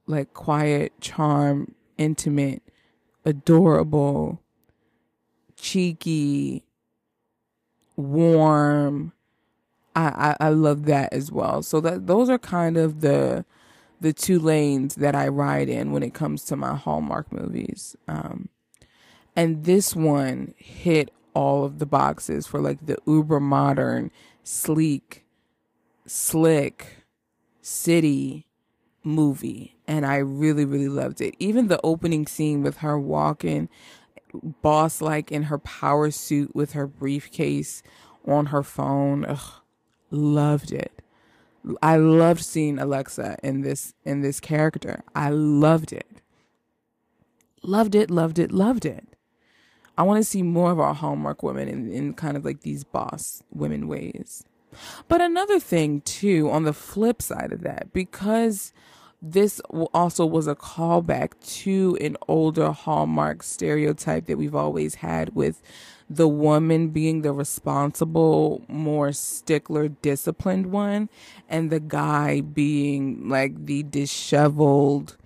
Like 0.07 0.33
quiet, 0.33 0.93
charm, 1.01 1.75
intimate, 1.99 2.63
adorable, 3.25 4.41
cheeky, 5.57 6.63
warm. 7.97 9.13
I, 9.97 10.37
I, 10.41 10.47
I 10.47 10.49
love 10.51 10.85
that 10.85 11.13
as 11.13 11.33
well. 11.33 11.61
So 11.65 11.81
that 11.81 12.07
those 12.07 12.29
are 12.29 12.39
kind 12.39 12.77
of 12.77 13.01
the 13.01 13.45
the 14.01 14.13
two 14.13 14.39
lanes 14.39 14.95
that 14.95 15.17
I 15.17 15.27
ride 15.27 15.69
in 15.69 15.91
when 15.91 16.05
it 16.05 16.15
comes 16.15 16.45
to 16.45 16.57
my 16.57 16.77
Hallmark 16.77 17.33
movies. 17.33 17.97
Um, 18.07 18.51
and 19.35 19.65
this 19.65 19.97
one 19.97 20.55
hit 20.57 21.11
all 21.41 21.65
of 21.65 21.79
the 21.79 21.87
boxes 21.87 22.47
for 22.47 22.61
like 22.61 22.85
the 22.85 22.99
uber 23.07 23.41
modern, 23.41 24.11
sleek, 24.45 25.25
slick 26.05 27.07
city 27.63 28.47
movie. 29.03 29.75
And 29.87 30.05
I 30.05 30.17
really, 30.17 30.67
really 30.67 30.91
loved 30.91 31.23
it. 31.23 31.35
Even 31.39 31.69
the 31.69 31.81
opening 31.83 32.27
scene 32.27 32.63
with 32.63 32.79
her 32.79 33.01
walking 33.01 33.71
boss 34.61 35.01
like 35.01 35.33
in 35.33 35.45
her 35.45 35.59
power 35.59 36.11
suit 36.11 36.55
with 36.55 36.73
her 36.73 36.87
briefcase 36.87 37.83
on 38.29 38.47
her 38.47 38.63
phone. 38.63 39.25
Ugh, 39.25 39.41
loved 40.11 40.73
it. 40.73 41.01
I 41.81 41.97
loved 41.97 42.45
seeing 42.45 42.79
Alexa 42.79 43.39
in 43.43 43.63
this 43.63 43.95
in 44.05 44.21
this 44.21 44.41
character. 44.41 45.05
I 45.15 45.31
loved 45.31 45.93
it. 45.93 46.21
Loved 47.63 47.95
it, 47.95 48.11
loved 48.11 48.39
it, 48.39 48.53
loved 48.53 48.85
it. 48.85 49.10
I 50.01 50.03
want 50.03 50.17
to 50.17 50.25
see 50.25 50.43
more 50.43 50.73
of 50.73 50.81
our 50.81 50.95
Hallmark 50.95 51.43
women 51.43 51.69
in, 51.69 51.93
in 51.93 52.15
kind 52.15 52.35
of 52.35 52.43
like 52.43 52.63
these 52.63 52.85
boss 52.85 53.43
women 53.51 53.87
ways. 53.87 54.45
But 55.09 55.21
another 55.21 55.61
thing 55.61 56.01
too, 56.01 56.51
on 56.51 56.65
the 56.65 56.73
flip 56.73 57.21
side 57.21 57.53
of 57.53 57.61
that, 57.65 57.93
because 57.93 58.73
this 59.21 59.61
also 59.93 60.25
was 60.25 60.47
a 60.47 60.55
callback 60.55 61.33
to 61.61 61.99
an 62.01 62.17
older 62.29 62.73
Hallmark 62.73 63.43
stereotype 63.43 64.25
that 64.25 64.39
we've 64.39 64.55
always 64.55 64.95
had 64.95 65.35
with 65.35 65.61
the 66.09 66.29
woman 66.29 66.89
being 66.89 67.21
the 67.21 67.35
responsible, 67.35 68.65
more 68.69 69.13
stickler, 69.13 69.89
disciplined 69.89 70.73
one, 70.73 71.11
and 71.47 71.69
the 71.69 71.79
guy 71.79 72.41
being 72.41 73.29
like 73.29 73.67
the 73.67 73.83
disheveled, 73.83 75.19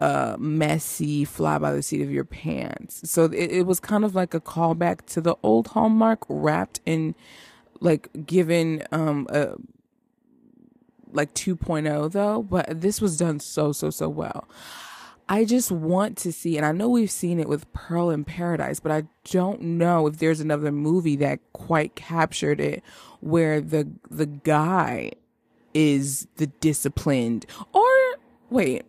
uh, 0.00 0.36
messy, 0.38 1.24
fly 1.24 1.58
by 1.58 1.72
the 1.72 1.82
seat 1.82 2.02
of 2.02 2.10
your 2.10 2.24
pants. 2.24 3.08
So 3.10 3.24
it, 3.24 3.50
it 3.50 3.66
was 3.66 3.80
kind 3.80 4.04
of 4.04 4.14
like 4.14 4.34
a 4.34 4.40
callback 4.40 5.06
to 5.06 5.20
the 5.20 5.36
old 5.42 5.68
Hallmark 5.68 6.24
wrapped 6.28 6.80
in 6.86 7.14
like 7.80 8.08
given 8.26 8.82
um 8.90 9.26
a 9.30 9.54
like 11.10 11.32
2.0 11.34 12.12
though, 12.12 12.42
but 12.42 12.80
this 12.80 13.00
was 13.00 13.16
done 13.16 13.40
so 13.40 13.72
so 13.72 13.90
so 13.90 14.08
well. 14.08 14.48
I 15.30 15.44
just 15.44 15.70
want 15.70 16.16
to 16.18 16.32
see, 16.32 16.56
and 16.56 16.64
I 16.64 16.72
know 16.72 16.88
we've 16.88 17.10
seen 17.10 17.38
it 17.38 17.48
with 17.48 17.70
Pearl 17.74 18.08
in 18.08 18.24
Paradise, 18.24 18.80
but 18.80 18.90
I 18.90 19.04
don't 19.30 19.60
know 19.60 20.06
if 20.06 20.18
there's 20.18 20.40
another 20.40 20.72
movie 20.72 21.16
that 21.16 21.40
quite 21.52 21.94
captured 21.94 22.60
it 22.60 22.82
where 23.20 23.60
the 23.60 23.88
the 24.10 24.26
guy 24.26 25.12
is 25.74 26.26
the 26.36 26.46
disciplined 26.46 27.44
or 27.72 27.86
wait. 28.48 28.84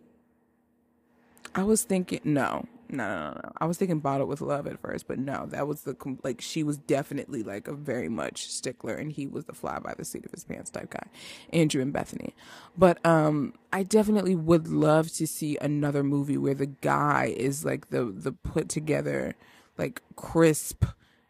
I 1.54 1.62
was 1.62 1.82
thinking 1.82 2.20
no 2.24 2.66
no, 2.92 3.08
no, 3.08 3.30
no, 3.30 3.40
no. 3.42 3.52
I 3.58 3.66
was 3.66 3.78
thinking 3.78 4.00
Bottled 4.00 4.28
with 4.28 4.40
Love 4.40 4.66
at 4.66 4.80
first, 4.80 5.06
but 5.06 5.18
no, 5.18 5.46
that 5.46 5.66
was 5.66 5.82
the 5.82 5.96
like 6.22 6.40
she 6.40 6.62
was 6.62 6.78
definitely 6.78 7.42
like 7.42 7.68
a 7.68 7.72
very 7.72 8.08
much 8.08 8.48
stickler, 8.50 8.94
and 8.94 9.12
he 9.12 9.26
was 9.26 9.44
the 9.44 9.52
fly 9.52 9.78
by 9.78 9.94
the 9.96 10.04
seat 10.04 10.24
of 10.24 10.32
his 10.32 10.44
pants 10.44 10.70
type 10.70 10.90
guy, 10.90 11.06
Andrew 11.52 11.82
and 11.82 11.92
Bethany. 11.92 12.34
But 12.76 13.04
um, 13.06 13.54
I 13.72 13.82
definitely 13.82 14.34
would 14.34 14.68
love 14.68 15.10
to 15.12 15.26
see 15.26 15.56
another 15.60 16.02
movie 16.02 16.38
where 16.38 16.54
the 16.54 16.66
guy 16.66 17.34
is 17.36 17.64
like 17.64 17.90
the 17.90 18.04
the 18.04 18.32
put 18.32 18.68
together, 18.68 19.34
like 19.78 20.02
crisp, 20.16 20.84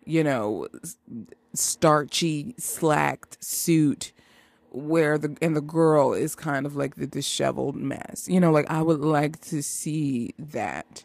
you 0.04 0.24
know, 0.24 0.68
starchy, 1.54 2.54
slacked 2.58 3.42
suit 3.44 4.12
where 4.70 5.18
the 5.18 5.36
and 5.42 5.56
the 5.56 5.60
girl 5.60 6.12
is 6.12 6.34
kind 6.34 6.66
of 6.66 6.76
like 6.76 6.96
the 6.96 7.06
disheveled 7.06 7.76
mess. 7.76 8.26
You 8.28 8.40
know, 8.40 8.52
like 8.52 8.70
I 8.70 8.82
would 8.82 9.00
like 9.00 9.40
to 9.42 9.62
see 9.62 10.34
that 10.38 11.04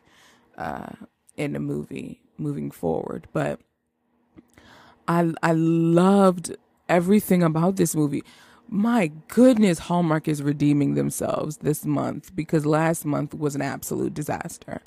uh, 0.57 0.93
in 1.35 1.53
the 1.53 1.59
movie 1.59 2.21
moving 2.37 2.71
forward. 2.71 3.27
But 3.33 3.59
I 5.07 5.33
I 5.41 5.53
loved 5.53 6.55
everything 6.89 7.43
about 7.43 7.75
this 7.75 7.95
movie. 7.95 8.23
My 8.67 9.11
goodness, 9.27 9.77
Hallmark 9.77 10.27
is 10.27 10.41
redeeming 10.41 10.95
themselves 10.95 11.57
this 11.57 11.85
month 11.85 12.35
because 12.35 12.65
last 12.65 13.05
month 13.05 13.35
was 13.35 13.53
an 13.53 13.61
absolute 13.61 14.15
disaster. 14.15 14.81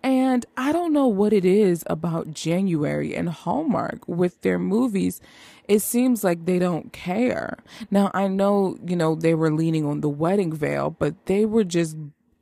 And 0.00 0.46
I 0.56 0.70
don't 0.70 0.92
know 0.92 1.08
what 1.08 1.32
it 1.32 1.44
is 1.44 1.82
about 1.88 2.32
January 2.32 3.16
and 3.16 3.28
Hallmark 3.28 4.06
with 4.06 4.42
their 4.42 4.60
movies. 4.60 5.20
It 5.68 5.80
seems 5.80 6.22
like 6.22 6.44
they 6.44 6.58
don't 6.58 6.92
care. 6.92 7.58
Now, 7.90 8.10
I 8.14 8.28
know, 8.28 8.78
you 8.86 8.96
know, 8.96 9.14
they 9.14 9.34
were 9.34 9.52
leaning 9.52 9.84
on 9.84 10.00
the 10.00 10.08
wedding 10.08 10.52
veil, 10.52 10.90
but 10.90 11.26
they 11.26 11.44
were 11.44 11.64
just, 11.64 11.96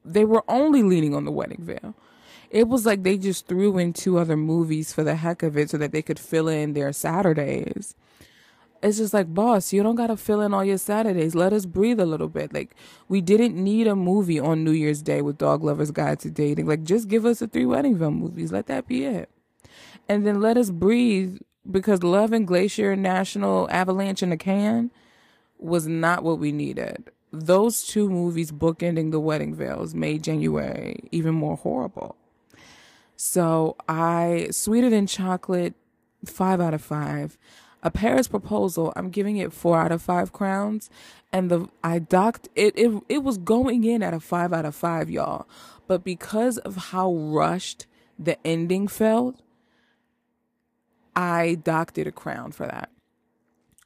they 0.04 0.24
were 0.24 0.44
only 0.48 0.82
leaning 0.82 1.14
on 1.14 1.24
the 1.24 1.32
wedding 1.32 1.62
veil 1.62 1.94
it 2.54 2.68
was 2.68 2.86
like 2.86 3.02
they 3.02 3.18
just 3.18 3.48
threw 3.48 3.76
in 3.78 3.92
two 3.92 4.16
other 4.16 4.36
movies 4.36 4.92
for 4.92 5.02
the 5.02 5.16
heck 5.16 5.42
of 5.42 5.58
it 5.58 5.70
so 5.70 5.76
that 5.76 5.90
they 5.90 6.02
could 6.02 6.20
fill 6.20 6.46
in 6.46 6.72
their 6.72 6.92
Saturdays. 6.92 7.96
It's 8.80 8.98
just 8.98 9.12
like, 9.12 9.34
boss, 9.34 9.72
you 9.72 9.82
don't 9.82 9.96
got 9.96 10.06
to 10.06 10.16
fill 10.16 10.40
in 10.40 10.54
all 10.54 10.64
your 10.64 10.78
Saturdays. 10.78 11.34
Let 11.34 11.52
us 11.52 11.66
breathe 11.66 11.98
a 11.98 12.06
little 12.06 12.28
bit. 12.28 12.54
Like, 12.54 12.76
we 13.08 13.20
didn't 13.20 13.56
need 13.56 13.88
a 13.88 13.96
movie 13.96 14.38
on 14.38 14.62
New 14.62 14.70
Year's 14.70 15.02
Day 15.02 15.20
with 15.20 15.36
Dog 15.36 15.64
Lover's 15.64 15.90
Guide 15.90 16.20
to 16.20 16.30
Dating. 16.30 16.66
Like, 16.66 16.84
just 16.84 17.08
give 17.08 17.26
us 17.26 17.40
the 17.40 17.48
three 17.48 17.66
Wedding 17.66 17.96
Veil 17.96 18.12
movies. 18.12 18.52
Let 18.52 18.66
that 18.66 18.86
be 18.86 19.04
it. 19.04 19.30
And 20.08 20.24
then 20.24 20.40
let 20.40 20.56
us 20.56 20.70
breathe 20.70 21.38
because 21.70 22.02
Love 22.02 22.32
and 22.32 22.46
Glacier 22.46 22.96
National 22.96 23.68
Avalanche 23.70 24.22
in 24.22 24.32
a 24.32 24.36
Can 24.36 24.90
was 25.58 25.86
not 25.86 26.22
what 26.22 26.38
we 26.38 26.52
needed. 26.52 27.10
Those 27.32 27.84
two 27.84 28.08
movies 28.08 28.52
bookending 28.52 29.10
the 29.10 29.20
wedding 29.20 29.54
veils 29.54 29.94
made 29.94 30.22
January 30.22 31.00
even 31.10 31.34
more 31.34 31.56
horrible. 31.56 32.16
So 33.16 33.76
I 33.88 34.48
sweeter 34.50 34.90
than 34.90 35.06
chocolate, 35.06 35.74
five 36.24 36.60
out 36.60 36.74
of 36.74 36.82
five. 36.82 37.38
A 37.82 37.90
Paris 37.90 38.28
proposal, 38.28 38.92
I'm 38.96 39.10
giving 39.10 39.36
it 39.36 39.52
four 39.52 39.78
out 39.78 39.92
of 39.92 40.00
five 40.00 40.32
crowns. 40.32 40.90
And 41.32 41.50
the 41.50 41.68
I 41.82 41.98
docked 41.98 42.48
it 42.54 42.78
it 42.78 43.02
it 43.08 43.22
was 43.22 43.38
going 43.38 43.84
in 43.84 44.02
at 44.02 44.14
a 44.14 44.20
five 44.20 44.52
out 44.52 44.64
of 44.64 44.74
five, 44.74 45.10
y'all. 45.10 45.46
But 45.86 46.04
because 46.04 46.58
of 46.58 46.76
how 46.76 47.12
rushed 47.12 47.86
the 48.18 48.38
ending 48.46 48.88
felt, 48.88 49.40
I 51.16 51.56
docked 51.56 51.98
it 51.98 52.06
a 52.06 52.12
crown 52.12 52.52
for 52.52 52.66
that. 52.66 52.90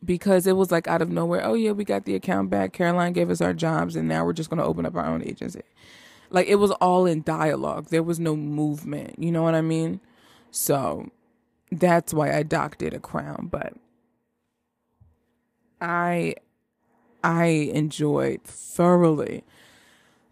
Because 0.05 0.47
it 0.47 0.57
was 0.57 0.71
like 0.71 0.87
out 0.87 1.03
of 1.03 1.11
nowhere, 1.11 1.45
oh 1.45 1.55
yeah, 1.55 1.73
we 1.73 1.85
got 1.85 2.05
the 2.05 2.15
account 2.15 2.51
back. 2.51 2.73
Caroline 2.73 3.13
gave 3.13 3.31
us 3.31 3.41
our 3.41 3.53
jobs 3.53 3.97
and 3.97 4.07
now 4.07 4.25
we're 4.25 4.33
just 4.33 4.49
gonna 4.49 4.65
open 4.65 4.87
up 4.87 4.95
our 4.95 5.07
own 5.07 5.23
agency. 5.25 5.63
Like 6.31 6.47
it 6.47 6.57
was 6.57 6.71
all 6.73 7.07
in 7.07 7.23
dialogue. 7.23 7.89
There 7.89 8.03
was 8.03 8.21
no 8.21 8.37
movement. 8.37 9.19
You 9.19 9.33
know 9.33 9.43
what 9.43 9.55
I 9.55 9.61
mean? 9.61 10.01
So 10.51 11.11
that's 11.71 12.15
why 12.15 12.35
I 12.35 12.43
docked 12.43 12.83
it 12.83 12.95
a 12.95 13.01
crown. 13.01 13.49
But 13.51 13.75
I 15.81 16.35
I 17.23 17.47
enjoyed 17.47 18.43
thoroughly, 18.45 19.45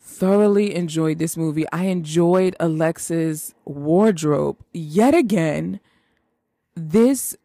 thoroughly 0.00 0.74
enjoyed 0.74 1.18
this 1.18 1.36
movie. 1.36 1.66
I 1.72 1.84
enjoyed 1.84 2.54
Alexa's 2.60 3.54
wardrobe 3.64 4.58
yet 4.72 5.14
again. 5.14 5.80
This 6.76 7.36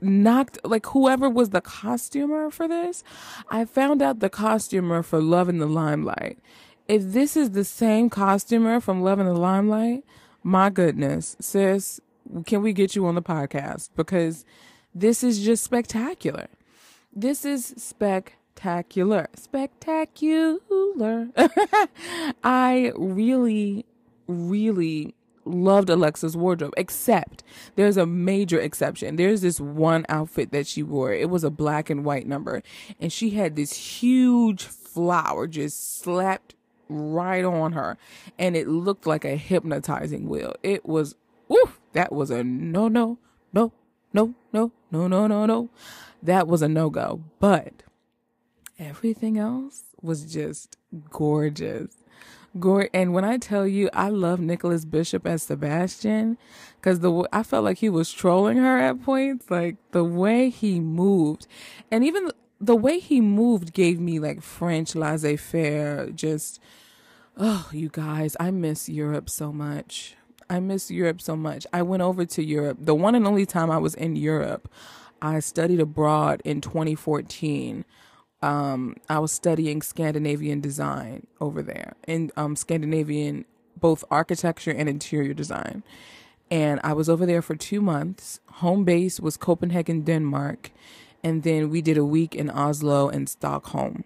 knocked 0.00 0.58
like 0.64 0.86
whoever 0.86 1.28
was 1.28 1.50
the 1.50 1.60
costumer 1.60 2.50
for 2.50 2.66
this. 2.66 3.04
I 3.50 3.66
found 3.66 4.00
out 4.00 4.20
the 4.20 4.30
costumer 4.30 5.02
for 5.02 5.20
Love 5.20 5.50
in 5.50 5.58
the 5.58 5.66
Limelight 5.66 6.38
if 6.90 7.12
this 7.12 7.36
is 7.36 7.52
the 7.52 7.64
same 7.64 8.10
costumer 8.10 8.80
from 8.80 9.00
Love 9.00 9.20
in 9.20 9.26
the 9.26 9.32
Limelight, 9.32 10.04
my 10.42 10.70
goodness, 10.70 11.36
sis, 11.38 12.00
can 12.46 12.62
we 12.62 12.72
get 12.72 12.96
you 12.96 13.06
on 13.06 13.14
the 13.14 13.22
podcast? 13.22 13.90
Because 13.94 14.44
this 14.92 15.22
is 15.22 15.38
just 15.38 15.62
spectacular. 15.62 16.48
This 17.14 17.44
is 17.44 17.74
spectacular. 17.76 19.28
Spectacular. 19.36 20.58
I 22.42 22.92
really, 22.96 23.86
really 24.26 25.14
loved 25.44 25.90
Alexa's 25.90 26.36
wardrobe, 26.36 26.74
except 26.76 27.42
there's 27.76 27.96
a 27.96 28.06
major 28.06 28.60
exception. 28.60 29.16
There's 29.16 29.40
this 29.40 29.60
one 29.60 30.04
outfit 30.08 30.52
that 30.52 30.66
she 30.66 30.82
wore. 30.82 31.12
It 31.12 31.30
was 31.30 31.44
a 31.44 31.50
black 31.50 31.90
and 31.90 32.04
white 32.04 32.26
number, 32.26 32.62
and 33.00 33.12
she 33.12 33.30
had 33.30 33.56
this 33.56 33.72
huge 34.00 34.64
flower 34.64 35.46
just 35.46 36.00
slapped 36.00 36.54
right 36.90 37.44
on 37.44 37.72
her 37.72 37.96
and 38.38 38.56
it 38.56 38.66
looked 38.68 39.06
like 39.06 39.24
a 39.24 39.36
hypnotizing 39.36 40.28
wheel. 40.28 40.54
It 40.62 40.84
was, 40.84 41.14
oof, 41.50 41.80
that 41.92 42.12
was 42.12 42.30
a 42.30 42.42
no, 42.42 42.88
no, 42.88 43.18
no, 43.52 43.72
no, 44.12 44.34
no, 44.52 44.72
no, 44.90 45.06
no, 45.06 45.26
no, 45.26 45.46
no. 45.46 45.70
That 46.22 46.46
was 46.46 46.62
a 46.62 46.68
no 46.68 46.90
go. 46.90 47.22
But 47.38 47.84
everything 48.78 49.38
else 49.38 49.84
was 50.02 50.24
just 50.24 50.76
gorgeous. 51.08 51.94
Gore, 52.58 52.88
and 52.92 53.12
when 53.12 53.24
I 53.24 53.38
tell 53.38 53.66
you, 53.66 53.88
I 53.92 54.08
love 54.08 54.40
Nicholas 54.40 54.84
Bishop 54.84 55.26
as 55.26 55.44
Sebastian, 55.44 56.36
because 56.76 57.00
the 57.00 57.28
I 57.32 57.42
felt 57.44 57.64
like 57.64 57.78
he 57.78 57.88
was 57.88 58.12
trolling 58.12 58.56
her 58.56 58.78
at 58.78 59.02
points, 59.02 59.50
like 59.50 59.76
the 59.92 60.02
way 60.02 60.50
he 60.50 60.80
moved, 60.80 61.46
and 61.92 62.04
even 62.04 62.30
the 62.60 62.76
way 62.76 62.98
he 62.98 63.20
moved 63.20 63.72
gave 63.72 64.00
me 64.00 64.18
like 64.18 64.42
French 64.42 64.94
laissez 64.94 65.36
faire. 65.36 66.10
Just, 66.10 66.60
oh, 67.36 67.68
you 67.72 67.88
guys, 67.88 68.36
I 68.40 68.50
miss 68.50 68.88
Europe 68.88 69.30
so 69.30 69.52
much. 69.52 70.16
I 70.48 70.58
miss 70.58 70.90
Europe 70.90 71.20
so 71.20 71.36
much. 71.36 71.66
I 71.72 71.82
went 71.82 72.02
over 72.02 72.24
to 72.26 72.44
Europe. 72.44 72.78
The 72.80 72.94
one 72.94 73.14
and 73.14 73.26
only 73.26 73.46
time 73.46 73.70
I 73.70 73.78
was 73.78 73.94
in 73.94 74.16
Europe, 74.16 74.68
I 75.22 75.38
studied 75.38 75.80
abroad 75.80 76.42
in 76.44 76.60
2014. 76.60 77.84
Um, 78.42 78.96
I 79.08 79.18
was 79.18 79.32
studying 79.32 79.82
Scandinavian 79.82 80.60
design 80.60 81.26
over 81.40 81.62
there 81.62 81.94
in 82.06 82.30
um, 82.36 82.56
Scandinavian, 82.56 83.44
both 83.76 84.04
architecture 84.10 84.70
and 84.70 84.88
interior 84.88 85.34
design. 85.34 85.82
And 86.50 86.80
I 86.82 86.94
was 86.94 87.08
over 87.08 87.26
there 87.26 87.42
for 87.42 87.54
two 87.54 87.80
months. 87.80 88.40
Home 88.54 88.84
base 88.84 89.20
was 89.20 89.36
Copenhagen, 89.36 90.02
Denmark. 90.02 90.70
And 91.22 91.42
then 91.42 91.70
we 91.70 91.82
did 91.82 91.98
a 91.98 92.04
week 92.04 92.34
in 92.34 92.50
Oslo 92.50 93.08
and 93.08 93.28
Stockholm. 93.28 94.04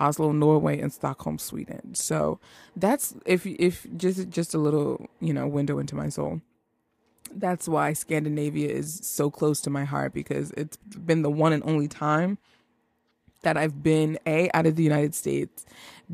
Oslo, 0.00 0.32
Norway, 0.32 0.80
and 0.80 0.92
Stockholm, 0.92 1.38
Sweden. 1.38 1.94
So 1.94 2.38
that's 2.76 3.14
if 3.26 3.44
if 3.46 3.86
just 3.96 4.28
just 4.30 4.54
a 4.54 4.58
little 4.58 5.08
you 5.20 5.32
know 5.32 5.46
window 5.46 5.78
into 5.78 5.96
my 5.96 6.08
soul. 6.08 6.40
That's 7.34 7.68
why 7.68 7.92
Scandinavia 7.92 8.70
is 8.70 9.00
so 9.02 9.30
close 9.30 9.60
to 9.62 9.70
my 9.70 9.84
heart 9.84 10.14
because 10.14 10.50
it's 10.52 10.76
been 10.78 11.22
the 11.22 11.30
one 11.30 11.52
and 11.52 11.62
only 11.64 11.88
time 11.88 12.38
that 13.42 13.56
I've 13.56 13.82
been 13.82 14.18
a 14.26 14.50
out 14.54 14.66
of 14.66 14.76
the 14.76 14.82
United 14.82 15.14
States, 15.14 15.64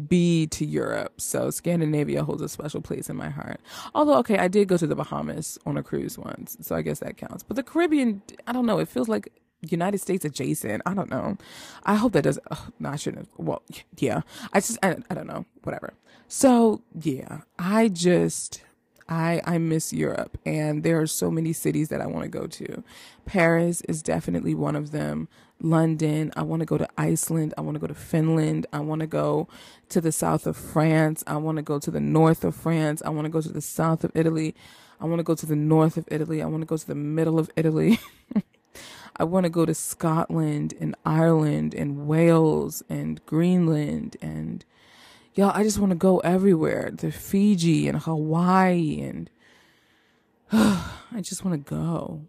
b 0.08 0.46
to 0.48 0.64
Europe. 0.64 1.20
So 1.20 1.50
Scandinavia 1.50 2.24
holds 2.24 2.42
a 2.42 2.48
special 2.48 2.80
place 2.80 3.08
in 3.08 3.16
my 3.16 3.30
heart. 3.30 3.60
Although 3.94 4.18
okay, 4.18 4.38
I 4.38 4.48
did 4.48 4.68
go 4.68 4.76
to 4.76 4.86
the 4.86 4.96
Bahamas 4.96 5.58
on 5.66 5.76
a 5.76 5.82
cruise 5.82 6.18
once, 6.18 6.56
so 6.60 6.74
I 6.74 6.82
guess 6.82 7.00
that 7.00 7.16
counts. 7.16 7.42
But 7.42 7.56
the 7.56 7.62
Caribbean, 7.62 8.22
I 8.46 8.52
don't 8.52 8.66
know. 8.66 8.78
It 8.78 8.88
feels 8.88 9.08
like 9.08 9.32
United 9.70 9.98
States 9.98 10.24
adjacent. 10.24 10.82
I 10.86 10.94
don't 10.94 11.10
know. 11.10 11.36
I 11.84 11.94
hope 11.94 12.12
that 12.12 12.22
does. 12.22 12.38
Oh, 12.50 12.68
no, 12.78 12.90
I 12.90 12.96
shouldn't. 12.96 13.26
Have, 13.26 13.46
well, 13.46 13.62
yeah. 13.98 14.22
I 14.52 14.60
just 14.60 14.78
I, 14.82 14.96
I 15.10 15.14
don't 15.14 15.26
know. 15.26 15.46
Whatever. 15.62 15.94
So 16.28 16.82
yeah, 17.00 17.42
I 17.58 17.88
just 17.88 18.62
I 19.08 19.40
I 19.44 19.58
miss 19.58 19.92
Europe, 19.92 20.38
and 20.44 20.82
there 20.82 21.00
are 21.00 21.06
so 21.06 21.30
many 21.30 21.52
cities 21.52 21.88
that 21.88 22.00
I 22.00 22.06
want 22.06 22.24
to 22.24 22.28
go 22.28 22.46
to. 22.46 22.82
Paris 23.26 23.80
is 23.82 24.02
definitely 24.02 24.54
one 24.54 24.76
of 24.76 24.90
them. 24.90 25.28
London. 25.60 26.32
I 26.36 26.42
want 26.42 26.60
to 26.60 26.66
go 26.66 26.78
to 26.78 26.88
Iceland. 26.98 27.54
I 27.56 27.60
want 27.62 27.76
to 27.76 27.80
go 27.80 27.86
to 27.86 27.94
Finland. 27.94 28.66
I 28.72 28.80
want 28.80 29.00
to 29.00 29.06
go 29.06 29.48
to 29.88 30.00
the 30.00 30.12
south 30.12 30.46
of 30.46 30.56
France. 30.56 31.24
I 31.26 31.36
want 31.36 31.56
to 31.56 31.62
go 31.62 31.78
to 31.78 31.90
the 31.90 32.00
north 32.00 32.44
of 32.44 32.54
France. 32.54 33.02
I 33.04 33.10
want 33.10 33.26
to 33.26 33.30
go 33.30 33.40
to 33.40 33.52
the 33.52 33.60
south 33.60 34.04
of 34.04 34.12
Italy. 34.14 34.54
I 35.00 35.06
want 35.06 35.18
to 35.20 35.24
go 35.24 35.34
to 35.34 35.46
the 35.46 35.56
north 35.56 35.96
of 35.96 36.06
Italy. 36.10 36.42
I 36.42 36.46
want 36.46 36.62
to 36.62 36.66
go 36.66 36.76
to 36.76 36.86
the 36.86 36.94
middle 36.94 37.38
of 37.38 37.50
Italy. 37.56 37.98
I 39.16 39.24
want 39.24 39.44
to 39.44 39.50
go 39.50 39.64
to 39.64 39.74
Scotland 39.74 40.74
and 40.80 40.96
Ireland 41.04 41.74
and 41.74 42.06
Wales 42.06 42.82
and 42.88 43.24
Greenland 43.26 44.16
and 44.20 44.64
y'all, 45.34 45.52
I 45.54 45.62
just 45.62 45.78
want 45.78 45.90
to 45.90 45.96
go 45.96 46.18
everywhere 46.18 46.90
to 46.98 47.10
Fiji 47.12 47.88
and 47.88 47.98
Hawaii 48.00 49.00
and 49.02 49.30
I 50.52 51.20
just 51.20 51.44
want 51.44 51.64
to 51.64 51.70
go. 51.70 52.26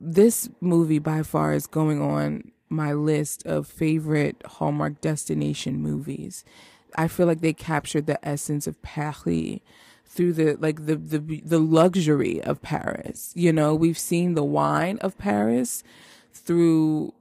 This 0.00 0.48
movie 0.60 1.00
by 1.00 1.22
far 1.22 1.52
is 1.54 1.66
going 1.66 2.00
on 2.00 2.52
my 2.68 2.92
list 2.92 3.44
of 3.46 3.66
favorite 3.66 4.42
Hallmark 4.44 5.00
destination 5.00 5.80
movies. 5.80 6.44
I 6.96 7.08
feel 7.08 7.26
like 7.26 7.40
they 7.40 7.52
captured 7.52 8.06
the 8.06 8.24
essence 8.26 8.66
of 8.66 8.80
Paris 8.82 9.58
through 10.04 10.32
the 10.32 10.56
like 10.58 10.86
the 10.86 10.96
the 10.96 11.42
the 11.44 11.58
luxury 11.58 12.40
of 12.42 12.62
Paris. 12.62 13.32
You 13.34 13.52
know, 13.52 13.74
we've 13.74 13.98
seen 13.98 14.34
the 14.34 14.44
wine 14.44 14.98
of 14.98 15.18
Paris 15.18 15.82
through 16.32 17.14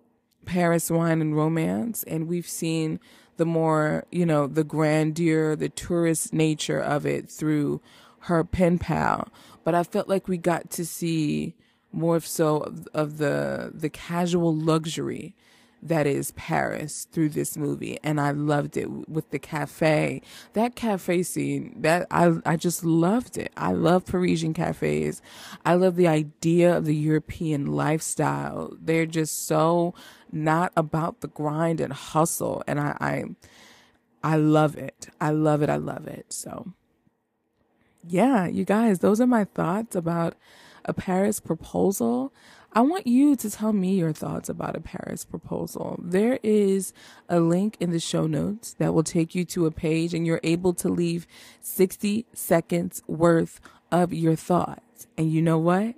Paris 0.45 0.89
wine 0.89 1.21
and 1.21 1.35
romance 1.35 2.03
and 2.03 2.27
we've 2.27 2.47
seen 2.47 2.99
the 3.37 3.45
more, 3.45 4.05
you 4.11 4.25
know, 4.25 4.47
the 4.47 4.63
grandeur, 4.63 5.55
the 5.55 5.69
tourist 5.69 6.33
nature 6.33 6.79
of 6.79 7.05
it 7.05 7.29
through 7.29 7.81
her 8.21 8.43
pen 8.43 8.79
pal. 8.79 9.29
But 9.63 9.75
I 9.75 9.83
felt 9.83 10.07
like 10.07 10.27
we 10.27 10.37
got 10.37 10.69
to 10.71 10.85
see 10.85 11.55
more 11.97 12.19
so 12.19 12.57
of, 12.59 12.87
of 12.93 13.17
the 13.17 13.71
the 13.73 13.89
casual 13.89 14.55
luxury 14.55 15.35
that 15.81 16.07
is 16.07 16.31
Paris 16.31 17.07
through 17.11 17.29
this 17.29 17.55
movie 17.55 17.99
and 18.03 18.19
I 18.19 18.31
loved 18.31 18.77
it 18.77 19.09
with 19.09 19.29
the 19.29 19.39
cafe. 19.39 20.21
That 20.53 20.75
cafe 20.75 21.23
scene, 21.23 21.75
that 21.81 22.07
I 22.11 22.33
I 22.45 22.55
just 22.55 22.83
loved 22.83 23.37
it. 23.37 23.51
I 23.57 23.73
love 23.73 24.05
Parisian 24.05 24.53
cafes. 24.53 25.21
I 25.65 25.75
love 25.75 25.95
the 25.95 26.07
idea 26.07 26.75
of 26.75 26.85
the 26.85 26.95
European 26.95 27.67
lifestyle. 27.67 28.73
They're 28.79 29.05
just 29.05 29.45
so 29.47 29.93
not 30.31 30.73
about 30.75 31.21
the 31.21 31.27
grind 31.27 31.79
and 31.81 31.93
hustle 31.93 32.63
and 32.67 32.79
I 32.79 32.95
I 32.99 33.23
I 34.23 34.35
love 34.37 34.75
it. 34.75 35.07
I 35.21 35.31
love 35.31 35.61
it. 35.61 35.69
I 35.69 35.77
love 35.77 36.07
it. 36.07 36.33
So 36.33 36.73
yeah, 38.07 38.47
you 38.47 38.65
guys, 38.65 38.99
those 38.99 39.19
are 39.19 39.27
my 39.27 39.45
thoughts 39.45 39.95
about 39.95 40.35
a 40.87 40.93
Paris 40.93 41.39
proposal. 41.39 42.33
I 42.73 42.81
want 42.81 43.07
you 43.07 43.35
to 43.35 43.49
tell 43.49 43.73
me 43.73 43.95
your 43.95 44.13
thoughts 44.13 44.49
about 44.49 44.75
a 44.75 44.81
Paris 44.81 45.25
proposal. 45.25 45.99
There 46.01 46.39
is 46.43 46.93
a 47.29 47.39
link 47.39 47.77
in 47.79 47.91
the 47.91 47.99
show 47.99 48.27
notes 48.27 48.75
that 48.79 48.93
will 48.93 49.03
take 49.03 49.33
you 49.35 49.45
to 49.45 49.65
a 49.65 49.71
page 49.71 50.13
and 50.13 50.25
you're 50.25 50.41
able 50.43 50.73
to 50.75 50.89
leave 50.89 51.27
60 51.61 52.25
seconds 52.33 53.01
worth 53.07 53.59
of 53.91 54.13
your 54.13 54.35
thoughts. 54.35 55.07
And 55.17 55.31
you 55.31 55.41
know 55.41 55.57
what? 55.57 55.95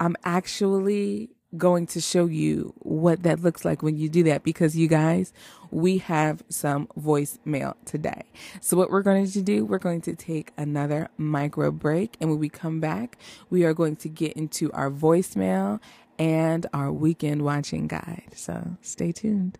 I'm 0.00 0.16
actually 0.24 1.30
going 1.56 1.86
to 1.86 2.00
show 2.00 2.26
you 2.26 2.74
what 2.80 3.22
that 3.22 3.40
looks 3.40 3.64
like 3.64 3.82
when 3.82 3.96
you 3.96 4.08
do 4.08 4.22
that 4.24 4.42
because 4.42 4.76
you 4.76 4.86
guys, 4.88 5.32
we 5.70 5.98
have 5.98 6.42
some 6.48 6.88
voicemail 6.98 7.74
today. 7.84 8.24
So 8.60 8.76
what 8.76 8.90
we're 8.90 9.02
going 9.02 9.26
to 9.28 9.42
do, 9.42 9.64
we're 9.64 9.78
going 9.78 10.00
to 10.02 10.14
take 10.14 10.52
another 10.56 11.08
micro 11.16 11.70
break. 11.70 12.16
And 12.20 12.30
when 12.30 12.38
we 12.38 12.48
come 12.48 12.80
back, 12.80 13.16
we 13.50 13.64
are 13.64 13.74
going 13.74 13.96
to 13.96 14.08
get 14.08 14.32
into 14.34 14.70
our 14.72 14.90
voicemail 14.90 15.80
and 16.18 16.66
our 16.74 16.92
weekend 16.92 17.42
watching 17.42 17.86
guide. 17.86 18.30
So 18.34 18.76
stay 18.82 19.12
tuned. 19.12 19.58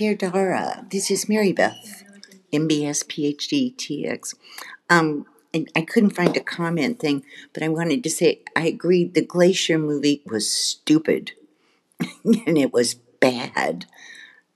Dear 0.00 0.14
Dara, 0.14 0.86
this 0.90 1.10
is 1.10 1.28
Mary 1.28 1.52
Beth, 1.52 2.04
MBS 2.54 3.04
PhD 3.04 3.76
TX. 3.76 4.34
Um, 4.88 5.26
and 5.52 5.68
I 5.76 5.82
couldn't 5.82 6.16
find 6.16 6.34
a 6.34 6.40
comment 6.40 6.98
thing, 6.98 7.22
but 7.52 7.62
I 7.62 7.68
wanted 7.68 8.02
to 8.04 8.08
say 8.08 8.40
I 8.56 8.66
agreed 8.66 9.12
the 9.12 9.20
Glacier 9.20 9.76
movie 9.76 10.22
was 10.24 10.50
stupid 10.50 11.32
and 12.24 12.56
it 12.56 12.72
was 12.72 12.94
bad. 12.94 13.84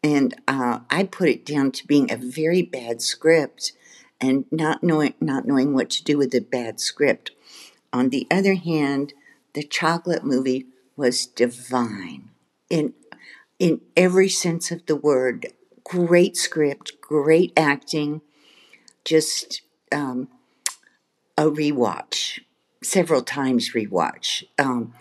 And 0.02 0.34
uh, 0.48 0.78
I 0.88 1.04
put 1.04 1.28
it 1.28 1.44
down 1.44 1.72
to 1.72 1.86
being 1.86 2.10
a 2.10 2.16
very 2.16 2.62
bad 2.62 3.02
script 3.02 3.72
and 4.22 4.46
not 4.50 4.82
knowing 4.82 5.12
not 5.20 5.46
knowing 5.46 5.74
what 5.74 5.90
to 5.90 6.04
do 6.04 6.16
with 6.16 6.34
a 6.34 6.40
bad 6.40 6.80
script. 6.80 7.32
On 7.92 8.08
the 8.08 8.26
other 8.30 8.54
hand, 8.54 9.12
the 9.52 9.62
chocolate 9.62 10.24
movie 10.24 10.68
was 10.96 11.26
divine. 11.26 12.30
In 12.70 12.94
in 13.64 13.80
every 13.96 14.28
sense 14.28 14.70
of 14.70 14.84
the 14.84 14.94
word. 14.94 15.46
Great 15.84 16.36
script, 16.36 17.00
great 17.00 17.50
acting, 17.56 18.20
just 19.06 19.62
um, 19.90 20.28
a 21.38 21.44
rewatch, 21.44 22.40
several 22.82 23.22
times 23.22 23.70
rewatch. 23.72 24.44
Um, 24.58 24.92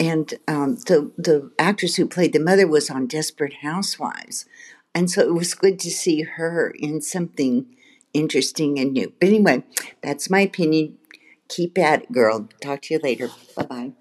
and 0.00 0.32
um, 0.48 0.76
the 0.86 1.12
the 1.18 1.52
actress 1.58 1.96
who 1.96 2.08
played 2.08 2.32
the 2.32 2.40
mother 2.40 2.66
was 2.66 2.88
on 2.88 3.06
Desperate 3.06 3.56
Housewives, 3.60 4.46
and 4.94 5.10
so 5.10 5.20
it 5.20 5.34
was 5.34 5.52
good 5.52 5.78
to 5.80 5.90
see 5.90 6.22
her 6.22 6.70
in 6.70 7.02
something 7.02 7.66
interesting 8.14 8.78
and 8.78 8.94
new. 8.94 9.12
But 9.20 9.28
anyway, 9.28 9.64
that's 10.02 10.30
my 10.30 10.40
opinion. 10.40 10.96
Keep 11.48 11.76
at 11.76 12.04
it, 12.04 12.12
girl. 12.12 12.48
Talk 12.62 12.80
to 12.82 12.94
you 12.94 13.00
later. 13.02 13.28
Bye 13.54 13.66
bye. 13.66 13.92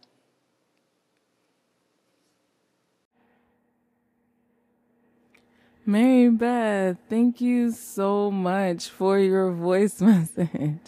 Mary 5.92 6.30
Beth, 6.30 6.96
thank 7.10 7.42
you 7.42 7.70
so 7.70 8.32
much 8.32 8.88
for 8.88 9.20
your 9.20 9.52
voice 9.52 10.00
message. 10.02 10.80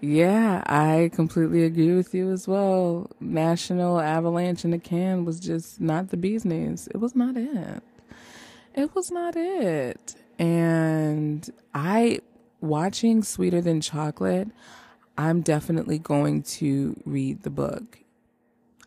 Yeah, 0.00 0.62
I 0.64 1.10
completely 1.12 1.64
agree 1.64 1.94
with 1.94 2.14
you 2.14 2.30
as 2.30 2.48
well. 2.48 3.10
National 3.20 4.00
Avalanche 4.00 4.64
in 4.64 4.72
a 4.72 4.78
Can 4.78 5.26
was 5.26 5.38
just 5.38 5.82
not 5.82 6.08
the 6.08 6.16
bee's 6.16 6.46
knees. 6.46 6.88
It 6.94 6.96
was 6.96 7.14
not 7.14 7.36
it. 7.36 7.82
It 8.74 8.94
was 8.94 9.10
not 9.10 9.36
it. 9.36 10.16
And 10.38 11.50
I, 11.74 12.20
watching 12.62 13.22
Sweeter 13.22 13.60
Than 13.60 13.82
Chocolate, 13.82 14.48
I'm 15.18 15.42
definitely 15.42 15.98
going 15.98 16.42
to 16.44 16.98
read 17.04 17.42
the 17.42 17.50
book. 17.50 17.98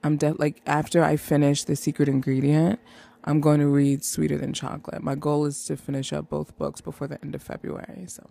I'm 0.04 0.18
de- 0.18 0.34
like, 0.34 0.64
after 0.66 1.04
I 1.04 1.18
finish 1.18 1.66
The 1.66 1.76
Secret 1.76 2.10
Ingredient, 2.10 2.80
I'm 3.26 3.42
going 3.42 3.60
to 3.60 3.68
read 3.68 4.04
Sweeter 4.06 4.38
Than 4.38 4.54
Chocolate. 4.54 5.02
My 5.02 5.16
goal 5.16 5.46
is 5.46 5.66
to 5.66 5.76
finish 5.76 6.14
up 6.14 6.30
both 6.30 6.58
books 6.58 6.80
before 6.80 7.08
the 7.08 7.20
end 7.24 7.34
of 7.34 7.42
February. 7.42 8.06
So, 8.08 8.30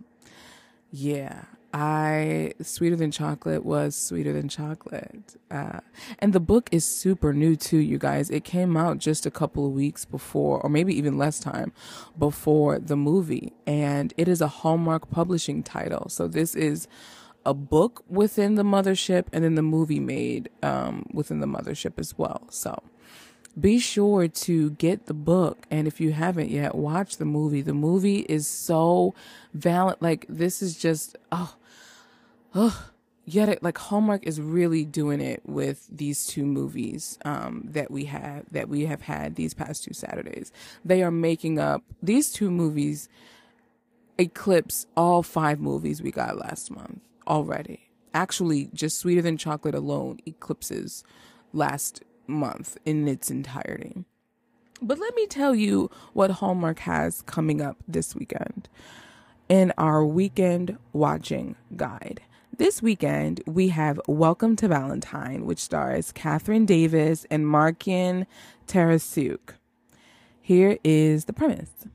yeah, 0.89 1.43
I 1.73 2.53
Sweeter 2.61 2.95
Than 2.95 3.11
Chocolate 3.11 3.65
was 3.65 3.93
Sweeter 3.93 4.31
Than 4.31 4.47
Chocolate. 4.47 5.35
Uh, 5.51 5.81
and 6.19 6.31
the 6.31 6.39
book 6.39 6.69
is 6.71 6.85
super 6.85 7.33
new 7.33 7.57
too, 7.57 7.79
you 7.79 7.97
guys. 7.97 8.29
It 8.29 8.45
came 8.45 8.77
out 8.77 8.99
just 8.99 9.25
a 9.25 9.31
couple 9.31 9.65
of 9.65 9.73
weeks 9.73 10.05
before, 10.05 10.61
or 10.61 10.69
maybe 10.69 10.97
even 10.97 11.17
less 11.17 11.41
time 11.41 11.73
before 12.17 12.79
the 12.79 12.95
movie. 12.95 13.51
And 13.67 14.13
it 14.15 14.29
is 14.29 14.39
a 14.39 14.47
Hallmark 14.47 15.11
publishing 15.11 15.61
title. 15.61 16.07
So, 16.07 16.29
this 16.29 16.55
is 16.55 16.87
a 17.45 17.53
book 17.53 18.05
within 18.07 18.55
the 18.55 18.63
mothership 18.63 19.25
and 19.33 19.43
then 19.43 19.55
the 19.55 19.61
movie 19.61 19.99
made 19.99 20.49
um, 20.63 21.05
within 21.11 21.41
the 21.41 21.47
mothership 21.47 21.99
as 21.99 22.17
well. 22.17 22.47
So, 22.49 22.81
be 23.59 23.79
sure 23.79 24.27
to 24.27 24.71
get 24.71 25.05
the 25.05 25.13
book 25.13 25.65
and 25.71 25.87
if 25.87 26.01
you 26.01 26.11
haven't 26.11 26.49
yet 26.49 26.75
watch 26.75 27.17
the 27.17 27.25
movie. 27.25 27.61
The 27.61 27.73
movie 27.73 28.19
is 28.19 28.47
so 28.47 29.13
valid 29.53 29.97
like 30.01 30.25
this 30.27 30.61
is 30.61 30.77
just 30.77 31.15
oh 31.31 31.55
oh 32.53 32.89
yet 33.25 33.49
it 33.49 33.63
like 33.63 33.77
hallmark 33.77 34.25
is 34.25 34.39
really 34.39 34.85
doing 34.85 35.21
it 35.21 35.41
with 35.45 35.87
these 35.89 36.27
two 36.27 36.45
movies 36.45 37.17
um, 37.25 37.63
that 37.71 37.89
we 37.89 38.05
have 38.05 38.45
that 38.51 38.69
we 38.69 38.85
have 38.85 39.01
had 39.01 39.35
these 39.35 39.53
past 39.53 39.83
two 39.83 39.93
saturdays. 39.93 40.51
They 40.83 41.01
are 41.01 41.11
making 41.11 41.57
up 41.59 41.83
these 42.03 42.31
two 42.31 42.51
movies 42.51 43.09
eclipse 44.17 44.85
all 44.95 45.23
five 45.23 45.59
movies 45.59 46.01
we 46.01 46.11
got 46.11 46.37
last 46.37 46.71
month 46.71 46.99
already. 47.27 47.89
Actually 48.13 48.69
just 48.73 48.99
sweeter 48.99 49.21
than 49.21 49.37
chocolate 49.37 49.75
alone 49.75 50.19
eclipses 50.25 51.03
last 51.51 52.03
month 52.27 52.77
in 52.85 53.07
its 53.07 53.29
entirety. 53.31 54.05
But 54.81 54.99
let 54.99 55.15
me 55.15 55.25
tell 55.27 55.55
you 55.55 55.89
what 56.13 56.31
Hallmark 56.31 56.79
has 56.79 57.21
coming 57.21 57.61
up 57.61 57.77
this 57.87 58.13
weekend 58.15 58.67
in 59.47 59.71
our 59.77 60.05
weekend 60.05 60.77
watching 60.91 61.55
guide. 61.75 62.21
This 62.57 62.81
weekend, 62.81 63.41
we 63.45 63.69
have 63.69 63.99
Welcome 64.07 64.55
to 64.57 64.67
Valentine, 64.67 65.45
which 65.45 65.59
stars 65.59 66.11
Kathryn 66.11 66.65
Davis 66.65 67.25
and 67.29 67.45
Markian 67.45 68.25
Tarasiuk. 68.67 69.55
Here 70.41 70.77
is 70.83 71.25
the 71.25 71.33
premise. 71.33 71.87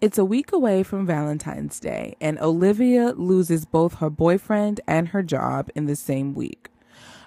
It's 0.00 0.16
a 0.16 0.24
week 0.24 0.50
away 0.52 0.82
from 0.82 1.06
Valentine's 1.06 1.78
Day, 1.78 2.16
and 2.22 2.38
Olivia 2.40 3.12
loses 3.12 3.66
both 3.66 3.96
her 3.96 4.08
boyfriend 4.08 4.80
and 4.86 5.08
her 5.08 5.22
job 5.22 5.70
in 5.74 5.84
the 5.84 5.96
same 5.96 6.34
week. 6.34 6.69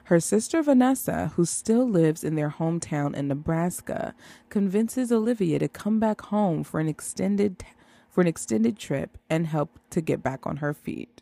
Her 0.06 0.20
sister 0.20 0.62
Vanessa, 0.62 1.32
who 1.36 1.46
still 1.46 1.88
lives 1.88 2.24
in 2.24 2.36
their 2.36 2.50
hometown 2.52 3.16
in 3.16 3.30
Nebraska, 3.30 4.13
convinces 4.50 5.12
Olivia 5.12 5.60
to 5.60 5.68
come 5.68 6.00
back 6.00 6.22
home 6.22 6.63
for 6.63 6.80
an 6.80 6.88
extended 6.88 7.63
for 8.10 8.22
an 8.22 8.28
extended 8.28 8.78
trip 8.78 9.18
and 9.30 9.48
help 9.48 9.80
to 9.89 10.00
get 10.02 10.22
back 10.22 10.46
on 10.46 10.58
her 10.58 10.74
feet. 10.74 11.22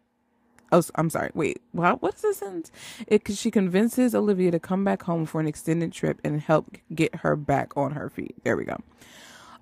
Oh, 0.74 0.82
I'm 0.96 1.10
sorry. 1.10 1.32
Wait, 1.34 1.62
what? 1.72 2.02
What's 2.02 2.22
this 2.22 2.38
sentence? 2.38 2.72
It 3.08 3.28
she 3.34 3.52
convinces 3.52 4.15
Olivia 4.15 4.52
to 4.52 4.60
come 4.60 4.84
back 4.84 5.04
home 5.04 5.26
for 5.26 5.39
an 5.39 5.48
extended 5.48 5.91
trip 5.94 6.20
and 6.24 6.41
help 6.41 6.78
get 6.94 7.15
her 7.17 7.36
back 7.36 7.76
on 7.78 7.91
her 7.91 8.10
feet. 8.10 8.36
There 8.44 8.58
we 8.58 8.65
go. 8.65 8.78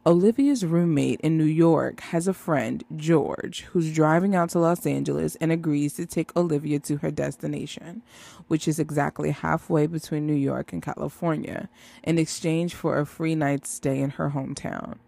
Olivia's 0.06 0.66
roommate 0.66 1.20
in 1.20 1.38
New 1.38 1.44
York 1.44 2.00
has 2.00 2.26
a 2.26 2.34
friend, 2.34 2.86
George, 2.96 3.64
who's 3.72 3.94
driving 3.94 4.34
out 4.34 4.50
to 4.52 4.60
Los 4.60 4.86
Angeles 4.86 5.36
and 5.42 5.52
agrees 5.52 5.96
to 5.96 6.06
take 6.06 6.36
Olivia 6.38 6.80
to 6.80 6.98
her 6.98 7.12
destination, 7.12 8.02
which 8.48 8.66
is 8.66 8.80
exactly 8.80 9.32
halfway 9.32 9.88
between 9.88 10.26
New 10.26 10.34
York 10.34 10.72
and 10.72 10.82
California, 10.82 11.68
in 12.02 12.18
exchange 12.18 12.74
for 12.74 12.98
a 12.98 13.06
free 13.06 13.36
night's 13.36 13.70
stay 13.70 14.00
in 14.00 14.12
her 14.12 14.30
hometown. 14.30 15.00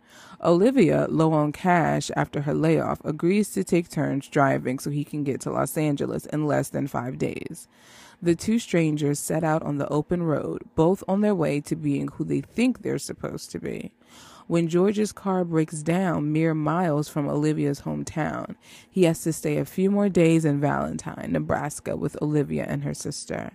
Olivia, 0.43 1.07
low 1.09 1.31
on 1.31 1.53
cash 1.53 2.11
after 2.17 2.41
her 2.41 2.53
layoff, 2.53 2.99
agrees 3.05 3.49
to 3.53 3.63
take 3.63 3.87
turns 3.87 4.27
driving 4.27 4.77
so 4.77 4.89
he 4.89 5.05
can 5.05 5.23
get 5.23 5.39
to 5.41 5.51
Los 5.51 5.77
Angeles 5.77 6.25
in 6.25 6.45
less 6.45 6.67
than 6.67 6.87
five 6.87 7.17
days. 7.17 7.69
The 8.21 8.35
two 8.35 8.59
strangers 8.59 9.19
set 9.19 9.43
out 9.43 9.63
on 9.63 9.77
the 9.77 9.87
open 9.87 10.23
road, 10.23 10.63
both 10.75 11.01
on 11.07 11.21
their 11.21 11.33
way 11.33 11.61
to 11.61 11.77
being 11.77 12.09
who 12.09 12.25
they 12.25 12.41
think 12.41 12.81
they're 12.81 12.99
supposed 12.99 13.51
to 13.51 13.59
be. 13.59 13.93
When 14.51 14.67
George's 14.67 15.13
car 15.13 15.45
breaks 15.45 15.81
down 15.81 16.33
mere 16.33 16.53
miles 16.53 17.07
from 17.07 17.29
Olivia's 17.29 17.83
hometown, 17.83 18.55
he 18.89 19.03
has 19.03 19.21
to 19.21 19.31
stay 19.31 19.55
a 19.55 19.63
few 19.63 19.89
more 19.89 20.09
days 20.09 20.43
in 20.43 20.59
Valentine, 20.59 21.29
Nebraska, 21.31 21.95
with 21.95 22.21
Olivia 22.21 22.65
and 22.67 22.83
her 22.83 22.93
sister. 22.93 23.51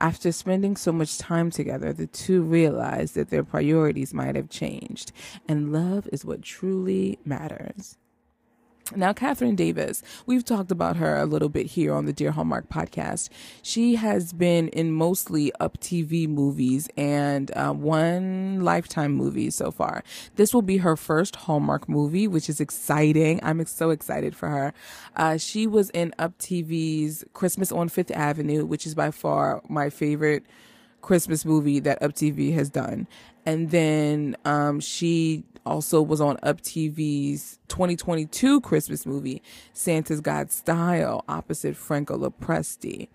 After 0.00 0.32
spending 0.32 0.74
so 0.74 0.90
much 0.90 1.18
time 1.18 1.50
together, 1.50 1.92
the 1.92 2.06
two 2.06 2.40
realize 2.40 3.12
that 3.12 3.28
their 3.28 3.44
priorities 3.44 4.14
might 4.14 4.36
have 4.36 4.48
changed, 4.48 5.12
and 5.46 5.70
love 5.70 6.08
is 6.10 6.24
what 6.24 6.40
truly 6.40 7.18
matters. 7.26 7.98
Now, 8.96 9.12
Kathryn 9.12 9.54
Davis, 9.54 10.02
we've 10.24 10.44
talked 10.44 10.70
about 10.70 10.96
her 10.96 11.18
a 11.18 11.26
little 11.26 11.50
bit 11.50 11.66
here 11.66 11.92
on 11.92 12.06
the 12.06 12.12
Dear 12.12 12.30
Hallmark 12.30 12.70
podcast. 12.70 13.28
She 13.62 13.96
has 13.96 14.32
been 14.32 14.68
in 14.68 14.92
mostly 14.92 15.52
Up 15.60 15.78
TV 15.78 16.26
movies 16.26 16.88
and 16.96 17.50
uh, 17.54 17.72
one 17.74 18.60
Lifetime 18.62 19.12
movie 19.12 19.50
so 19.50 19.70
far. 19.70 20.02
This 20.36 20.54
will 20.54 20.62
be 20.62 20.78
her 20.78 20.96
first 20.96 21.36
Hallmark 21.36 21.86
movie, 21.86 22.26
which 22.26 22.48
is 22.48 22.60
exciting. 22.60 23.40
I'm 23.42 23.64
so 23.66 23.90
excited 23.90 24.34
for 24.34 24.48
her. 24.48 24.72
Uh, 25.14 25.36
she 25.36 25.66
was 25.66 25.90
in 25.90 26.14
Up 26.18 26.38
TV's 26.38 27.26
Christmas 27.34 27.70
on 27.70 27.90
Fifth 27.90 28.10
Avenue, 28.12 28.64
which 28.64 28.86
is 28.86 28.94
by 28.94 29.10
far 29.10 29.62
my 29.68 29.90
favorite 29.90 30.44
Christmas 31.02 31.44
movie 31.44 31.80
that 31.80 32.02
Up 32.02 32.12
TV 32.12 32.54
has 32.54 32.70
done. 32.70 33.06
And 33.48 33.70
then 33.70 34.36
um, 34.44 34.78
she 34.78 35.42
also 35.64 36.02
was 36.02 36.20
on 36.20 36.36
Up 36.42 36.60
TV's 36.60 37.58
2022 37.68 38.60
Christmas 38.60 39.06
movie, 39.06 39.42
Santa's 39.72 40.20
Got 40.20 40.52
Style, 40.52 41.24
opposite 41.30 41.74
Franco 41.74 42.18
Lopresti. 42.18 43.08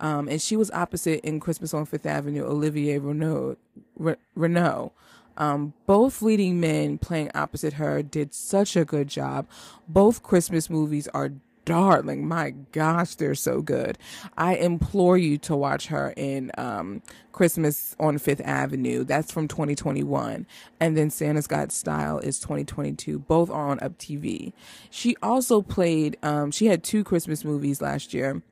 Um, 0.00 0.28
and 0.28 0.42
she 0.42 0.56
was 0.56 0.72
opposite 0.72 1.20
in 1.20 1.38
Christmas 1.38 1.72
on 1.72 1.86
Fifth 1.86 2.04
Avenue, 2.04 2.44
Olivier 2.44 2.98
Renaud. 2.98 3.58
Re- 3.96 4.16
Renaud. 4.34 4.90
Um, 5.36 5.72
both 5.86 6.20
leading 6.20 6.58
men 6.58 6.98
playing 6.98 7.30
opposite 7.32 7.74
her 7.74 8.02
did 8.02 8.34
such 8.34 8.74
a 8.74 8.84
good 8.84 9.06
job. 9.06 9.46
Both 9.86 10.24
Christmas 10.24 10.68
movies 10.68 11.06
are 11.14 11.30
darling. 11.66 12.26
My 12.26 12.54
gosh, 12.72 13.16
they're 13.16 13.34
so 13.34 13.60
good. 13.60 13.98
I 14.38 14.54
implore 14.54 15.18
you 15.18 15.36
to 15.38 15.54
watch 15.54 15.88
her 15.88 16.14
in 16.16 16.50
um, 16.56 17.02
Christmas 17.32 17.94
on 18.00 18.16
Fifth 18.16 18.40
Avenue. 18.40 19.04
That's 19.04 19.30
from 19.30 19.48
2021. 19.48 20.46
And 20.80 20.96
then 20.96 21.10
Santa's 21.10 21.46
Got 21.46 21.72
Style 21.72 22.18
is 22.18 22.40
2022. 22.40 23.18
Both 23.18 23.50
are 23.50 23.68
on 23.68 23.78
Up 23.80 23.98
TV. 23.98 24.54
She 24.90 25.16
also 25.22 25.60
played, 25.60 26.16
um, 26.22 26.50
she 26.50 26.66
had 26.66 26.82
two 26.82 27.04
Christmas 27.04 27.44
movies 27.44 27.82
last 27.82 28.14
year 28.14 28.42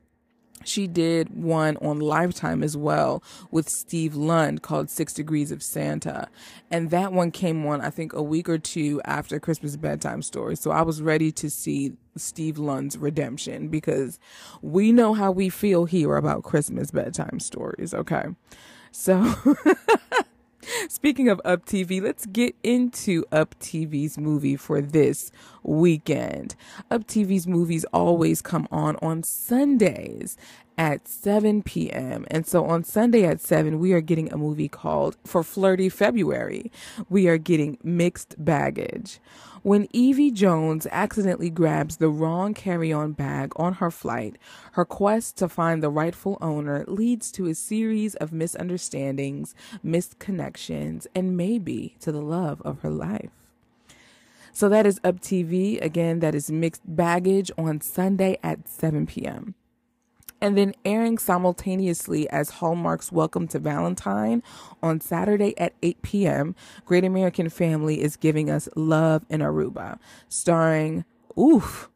she 0.67 0.87
did 0.87 1.29
one 1.35 1.77
on 1.77 1.99
Lifetime 1.99 2.63
as 2.63 2.75
well 2.75 3.23
with 3.51 3.69
Steve 3.69 4.15
Lund 4.15 4.61
called 4.61 4.89
Six 4.89 5.13
Degrees 5.13 5.51
of 5.51 5.63
Santa. 5.63 6.27
And 6.69 6.89
that 6.89 7.13
one 7.13 7.31
came 7.31 7.65
on, 7.65 7.81
I 7.81 7.89
think, 7.89 8.13
a 8.13 8.21
week 8.21 8.49
or 8.49 8.57
two 8.57 9.01
after 9.05 9.39
Christmas 9.39 9.75
Bedtime 9.77 10.21
Story. 10.21 10.55
So 10.55 10.71
I 10.71 10.81
was 10.81 11.01
ready 11.01 11.31
to 11.33 11.49
see 11.49 11.93
Steve 12.17 12.57
Lund's 12.57 12.97
redemption 12.97 13.67
because 13.67 14.19
we 14.61 14.91
know 14.91 15.13
how 15.13 15.31
we 15.31 15.49
feel 15.49 15.85
here 15.85 16.15
about 16.15 16.43
Christmas 16.43 16.91
bedtime 16.91 17.39
stories, 17.39 17.93
okay? 17.93 18.25
So. 18.91 19.35
Speaking 20.89 21.29
of 21.29 21.41
Up 21.45 21.65
TV, 21.65 22.01
let's 22.01 22.25
get 22.25 22.55
into 22.63 23.25
Up 23.31 23.55
TV's 23.59 24.17
movie 24.17 24.55
for 24.55 24.81
this 24.81 25.31
weekend. 25.63 26.55
Up 26.91 27.05
TV's 27.05 27.47
movies 27.47 27.85
always 27.93 28.41
come 28.41 28.67
on 28.71 28.95
on 28.97 29.23
Sundays 29.23 30.37
at 30.77 31.07
7 31.07 31.63
p.m. 31.63 32.25
And 32.29 32.45
so 32.45 32.65
on 32.65 32.83
Sunday 32.83 33.25
at 33.25 33.41
7, 33.41 33.79
we 33.79 33.93
are 33.93 34.01
getting 34.01 34.31
a 34.31 34.37
movie 34.37 34.67
called 34.67 35.17
For 35.25 35.43
Flirty 35.43 35.89
February. 35.89 36.71
We 37.09 37.27
are 37.27 37.37
getting 37.37 37.77
Mixed 37.83 38.35
Baggage. 38.43 39.19
When 39.65 39.87
Evie 39.93 40.29
Jones 40.29 40.85
accidentally 40.91 41.49
grabs 41.49 41.97
the 41.97 42.09
wrong 42.09 42.53
carry 42.53 42.93
on 42.93 43.13
bag 43.13 43.51
on 43.55 43.73
her 43.73 43.89
flight, 43.89 44.37
her 44.73 44.85
quest 44.85 45.37
to 45.37 45.49
find 45.49 45.81
the 45.81 45.89
rightful 45.89 46.37
owner 46.39 46.85
leads 46.87 47.31
to 47.31 47.47
a 47.47 47.55
series 47.55 48.13
of 48.13 48.31
misunderstandings, 48.31 49.55
missed 49.81 50.19
connections, 50.19 51.07
and 51.15 51.35
maybe 51.35 51.95
to 52.01 52.11
the 52.11 52.21
love 52.21 52.61
of 52.61 52.81
her 52.81 52.91
life. 52.91 53.31
So 54.53 54.69
that 54.69 54.85
is 54.85 55.01
Up 55.03 55.19
TV. 55.19 55.81
Again, 55.81 56.19
that 56.19 56.35
is 56.35 56.51
Mixed 56.51 56.83
Baggage 56.85 57.49
on 57.57 57.81
Sunday 57.81 58.37
at 58.43 58.69
7 58.69 59.07
p.m 59.07 59.55
and 60.45 60.55
then 60.55 60.75
airing 60.85 61.17
simultaneously 61.17 62.29
as 62.29 62.51
Hallmark's 62.51 63.11
Welcome 63.11 63.47
to 63.47 63.57
Valentine 63.57 64.43
on 64.83 65.01
Saturday 65.01 65.57
at 65.57 65.73
8 65.81 66.03
p.m. 66.03 66.55
Great 66.85 67.03
American 67.03 67.49
Family 67.49 67.99
is 67.99 68.15
giving 68.15 68.51
us 68.51 68.69
Love 68.75 69.25
in 69.27 69.41
Aruba, 69.41 69.97
starring, 70.29 71.03
oof, 71.35 71.89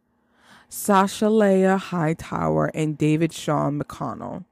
Sasha-Leah 0.68 1.78
Hightower 1.78 2.72
and 2.74 2.98
David 2.98 3.34
Sean 3.34 3.80
McConnell. 3.80 4.46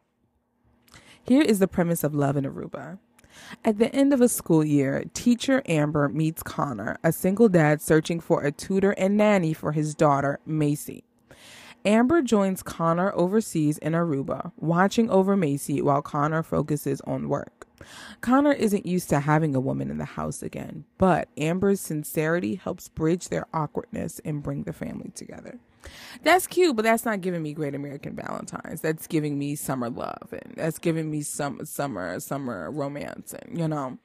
Here 1.24 1.42
is 1.42 1.58
the 1.58 1.68
premise 1.68 2.04
of 2.04 2.14
Love 2.14 2.38
in 2.38 2.44
Aruba. 2.44 3.00
At 3.66 3.80
the 3.80 3.92
end 3.96 4.14
of 4.14 4.22
a 4.22 4.30
school 4.30 4.64
year, 4.64 5.06
teacher 5.16 5.64
Amber 5.66 6.08
meets 6.08 6.44
Connor, 6.44 7.00
a 7.04 7.12
single 7.12 7.50
dad 7.50 7.82
searching 7.82 8.20
for 8.20 8.44
a 8.44 8.52
tutor 8.52 8.92
and 8.92 9.18
nanny 9.18 9.54
for 9.54 9.72
his 9.72 9.96
daughter, 9.96 10.40
Macy. 10.46 11.07
Amber 11.88 12.21
joins 12.21 12.62
Connor 12.62 13.13
overseas 13.15 13.78
in 13.78 13.93
Aruba, 13.93 14.52
watching 14.58 15.10
over 15.10 15.38
Macy 15.38 15.82
while 15.82 16.02
Connor 16.02 16.43
focuses 16.43 17.00
on 17.08 17.30
work. 17.30 17.65
Connor 18.19 18.52
isn't 18.52 18.86
used 18.86 19.08
to 19.08 19.21
having 19.21 19.56
a 19.56 19.62
woman 19.62 19.89
in 19.89 19.97
the 19.97 20.04
house 20.04 20.43
again, 20.43 20.84
but 20.97 21.30
Amber's 21.38 21.80
sincerity 21.80 22.56
helps 22.56 22.89
bridge 22.89 23.30
their 23.30 23.47
awkwardness 23.54 24.19
and 24.26 24.43
bring 24.43 24.63
the 24.63 24.73
family 24.73 25.12
together. 25.15 25.60
That's 26.23 26.45
cute, 26.45 26.76
but 26.76 26.84
that's 26.84 27.06
not 27.06 27.21
giving 27.21 27.41
me 27.41 27.54
Great 27.54 27.73
American 27.73 28.17
Valentines. 28.17 28.82
That's 28.82 29.08
giving 29.08 29.39
me 29.39 29.56
summer 29.56 29.89
love, 29.89 30.28
and 30.34 30.56
that's 30.58 30.80
giving 30.80 31.10
me 31.10 31.21
some 31.21 31.63
summer 31.63 32.19
summer 32.19 32.69
romance, 32.69 33.34
and 33.34 33.58
you 33.58 33.69
know. 33.69 33.97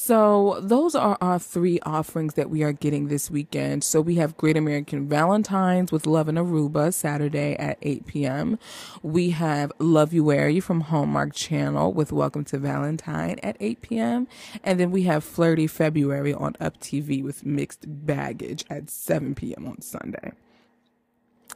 So 0.00 0.60
those 0.62 0.94
are 0.94 1.18
our 1.20 1.40
three 1.40 1.80
offerings 1.80 2.34
that 2.34 2.48
we 2.48 2.62
are 2.62 2.72
getting 2.72 3.08
this 3.08 3.32
weekend. 3.32 3.82
So 3.82 4.00
we 4.00 4.14
have 4.14 4.36
Great 4.36 4.56
American 4.56 5.08
Valentines 5.08 5.90
with 5.90 6.06
Love 6.06 6.28
in 6.28 6.36
Aruba 6.36 6.94
Saturday 6.94 7.56
at 7.56 7.78
8 7.82 8.06
p.m. 8.06 8.60
We 9.02 9.30
have 9.30 9.72
Loveuary 9.80 10.62
from 10.62 10.82
Hallmark 10.82 11.34
Channel 11.34 11.92
with 11.92 12.12
Welcome 12.12 12.44
to 12.44 12.58
Valentine 12.58 13.40
at 13.42 13.56
8 13.58 13.82
p.m. 13.82 14.28
And 14.62 14.78
then 14.78 14.92
we 14.92 15.02
have 15.02 15.24
Flirty 15.24 15.66
February 15.66 16.32
on 16.32 16.54
Up 16.60 16.78
TV 16.78 17.20
with 17.20 17.44
Mixed 17.44 17.84
Baggage 18.06 18.64
at 18.70 18.88
7 18.88 19.34
p.m. 19.34 19.66
on 19.66 19.82
Sunday. 19.82 20.30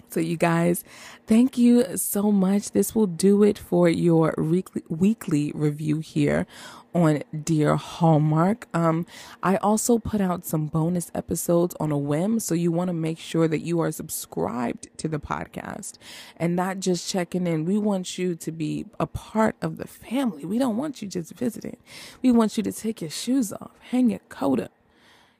So, 0.09 0.21
you 0.21 0.37
guys, 0.37 0.85
thank 1.27 1.57
you 1.57 1.97
so 1.97 2.31
much. 2.31 2.73
This 2.73 2.95
will 2.95 3.07
do 3.07 3.43
it 3.43 3.59
for 3.59 3.89
your 3.89 4.35
weekly, 4.37 5.53
review 5.55 6.01
here 6.01 6.47
on 6.95 7.23
Dear 7.45 7.77
Hallmark. 7.77 8.69
Um, 8.75 9.07
I 9.43 9.57
also 9.57 9.99
put 9.99 10.21
out 10.21 10.45
some 10.45 10.67
bonus 10.67 11.11
episodes 11.15 11.75
on 11.81 11.91
a 11.91 11.97
whim, 11.97 12.41
so 12.41 12.55
you 12.55 12.71
want 12.71 12.89
to 12.89 12.95
make 12.95 13.19
sure 13.19 13.49
that 13.49 13.61
you 13.61 13.81
are 13.81 13.91
subscribed 13.91 14.89
to 14.99 15.09
the 15.09 15.19
podcast 15.19 15.95
and 16.37 16.55
not 16.55 16.81
just 16.81 17.09
checking 17.09 17.47
in. 17.47 17.65
We 17.65 17.79
want 17.79 18.19
you 18.19 18.35
to 18.35 18.53
be 18.53 18.85
a 19.01 19.07
part 19.07 19.57
of 19.63 19.79
the 19.79 19.89
family. 19.89 20.45
We 20.45 20.59
don't 20.59 20.77
want 20.77 21.01
you 21.01 21.09
just 21.09 21.33
visiting. 21.33 21.79
We 22.21 22.33
want 22.33 22.57
you 22.57 22.63
to 22.65 22.73
take 22.73 23.01
your 23.01 23.11
shoes 23.11 23.53
off, 23.53 23.73
hang 23.91 24.11
your 24.11 24.21
coat 24.29 24.61
up, 24.61 24.73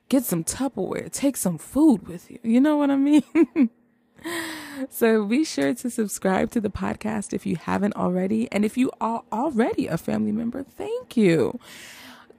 get 0.09 0.25
some 0.25 0.45
Tupperware, 0.45 1.13
take 1.13 1.37
some 1.37 1.59
food 1.59 2.09
with 2.09 2.31
you. 2.31 2.39
You 2.43 2.61
know 2.61 2.79
what 2.79 2.91
I 2.91 2.97
mean? 2.97 3.71
so 4.91 5.25
be 5.25 5.45
sure 5.45 5.75
to 5.75 5.91
subscribe 5.91 6.51
to 6.53 6.61
the 6.61 6.71
podcast 6.71 7.33
if 7.33 7.47
you 7.47 7.57
haven't 7.57 7.97
already. 7.97 8.51
And 8.53 8.65
if 8.65 8.77
you 8.77 8.91
are 9.01 9.23
already 9.33 9.87
a 9.87 9.99
family 9.99 10.33
member, 10.33 10.63
thank 10.63 11.17
you. 11.17 11.59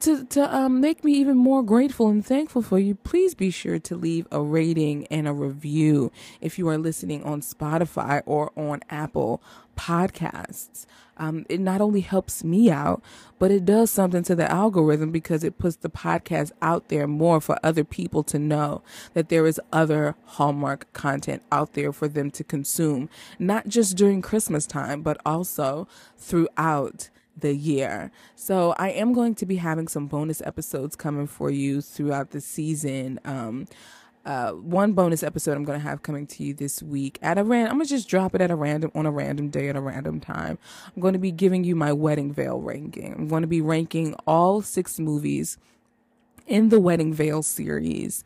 To, 0.03 0.25
to 0.25 0.53
um, 0.53 0.81
make 0.81 1.05
me 1.05 1.13
even 1.13 1.37
more 1.37 1.63
grateful 1.63 2.09
and 2.09 2.25
thankful 2.25 2.61
for 2.61 2.77
you, 2.77 2.93
please 2.93 3.33
be 3.33 3.49
sure 3.49 3.79
to 3.79 3.95
leave 3.95 4.27
a 4.33 4.41
rating 4.41 5.07
and 5.07 5.29
a 5.29 5.31
review 5.31 6.11
if 6.41 6.59
you 6.59 6.67
are 6.67 6.77
listening 6.77 7.23
on 7.23 7.39
Spotify 7.39 8.21
or 8.25 8.51
on 8.57 8.81
Apple 8.89 9.41
Podcasts. 9.77 10.85
Um, 11.15 11.45
it 11.47 11.61
not 11.61 11.79
only 11.79 12.01
helps 12.01 12.43
me 12.43 12.69
out, 12.69 13.01
but 13.39 13.49
it 13.49 13.63
does 13.63 13.91
something 13.91 14.23
to 14.23 14.35
the 14.35 14.51
algorithm 14.51 15.11
because 15.11 15.41
it 15.41 15.57
puts 15.57 15.77
the 15.77 15.89
podcast 15.89 16.51
out 16.61 16.89
there 16.89 17.07
more 17.07 17.39
for 17.39 17.57
other 17.63 17.85
people 17.85 18.23
to 18.23 18.37
know 18.37 18.81
that 19.13 19.29
there 19.29 19.45
is 19.45 19.61
other 19.71 20.15
Hallmark 20.25 20.91
content 20.91 21.43
out 21.49 21.75
there 21.75 21.93
for 21.93 22.09
them 22.09 22.29
to 22.31 22.43
consume, 22.43 23.09
not 23.39 23.69
just 23.69 23.95
during 23.95 24.21
Christmas 24.21 24.67
time, 24.67 25.01
but 25.01 25.17
also 25.25 25.87
throughout 26.17 27.09
the 27.35 27.55
year. 27.55 28.11
So 28.35 28.73
I 28.77 28.89
am 28.89 29.13
going 29.13 29.35
to 29.35 29.45
be 29.45 29.57
having 29.57 29.87
some 29.87 30.07
bonus 30.07 30.41
episodes 30.41 30.95
coming 30.95 31.27
for 31.27 31.49
you 31.49 31.81
throughout 31.81 32.31
the 32.31 32.41
season. 32.41 33.19
Um, 33.25 33.65
uh, 34.25 34.51
one 34.51 34.93
bonus 34.93 35.21
episode 35.21 35.57
I'm 35.57 35.65
going 35.65 35.79
to 35.79 35.85
have 35.85 36.01
coming 36.01 36.25
to 36.27 36.43
you 36.43 36.53
this 36.53 36.81
week 36.81 37.19
at 37.21 37.37
a 37.37 37.43
random. 37.43 37.73
I'm 37.73 37.81
to 37.81 37.89
just 37.89 38.07
drop 38.07 38.33
it 38.33 38.41
at 38.41 38.51
a 38.51 38.55
random 38.55 38.91
on 38.95 39.05
a 39.05 39.11
random 39.11 39.49
day 39.49 39.67
at 39.67 39.75
a 39.75 39.81
random 39.81 40.21
time. 40.21 40.57
I'm 40.95 41.01
going 41.01 41.13
to 41.13 41.19
be 41.19 41.31
giving 41.31 41.63
you 41.63 41.75
my 41.75 41.91
wedding 41.91 42.33
veil 42.33 42.61
ranking. 42.61 43.13
I'm 43.13 43.27
going 43.27 43.41
to 43.41 43.47
be 43.47 43.61
ranking 43.61 44.13
all 44.25 44.61
six 44.61 44.99
movies 44.99 45.57
in 46.47 46.69
the 46.69 46.79
wedding 46.79 47.13
veil 47.13 47.43
series. 47.43 48.23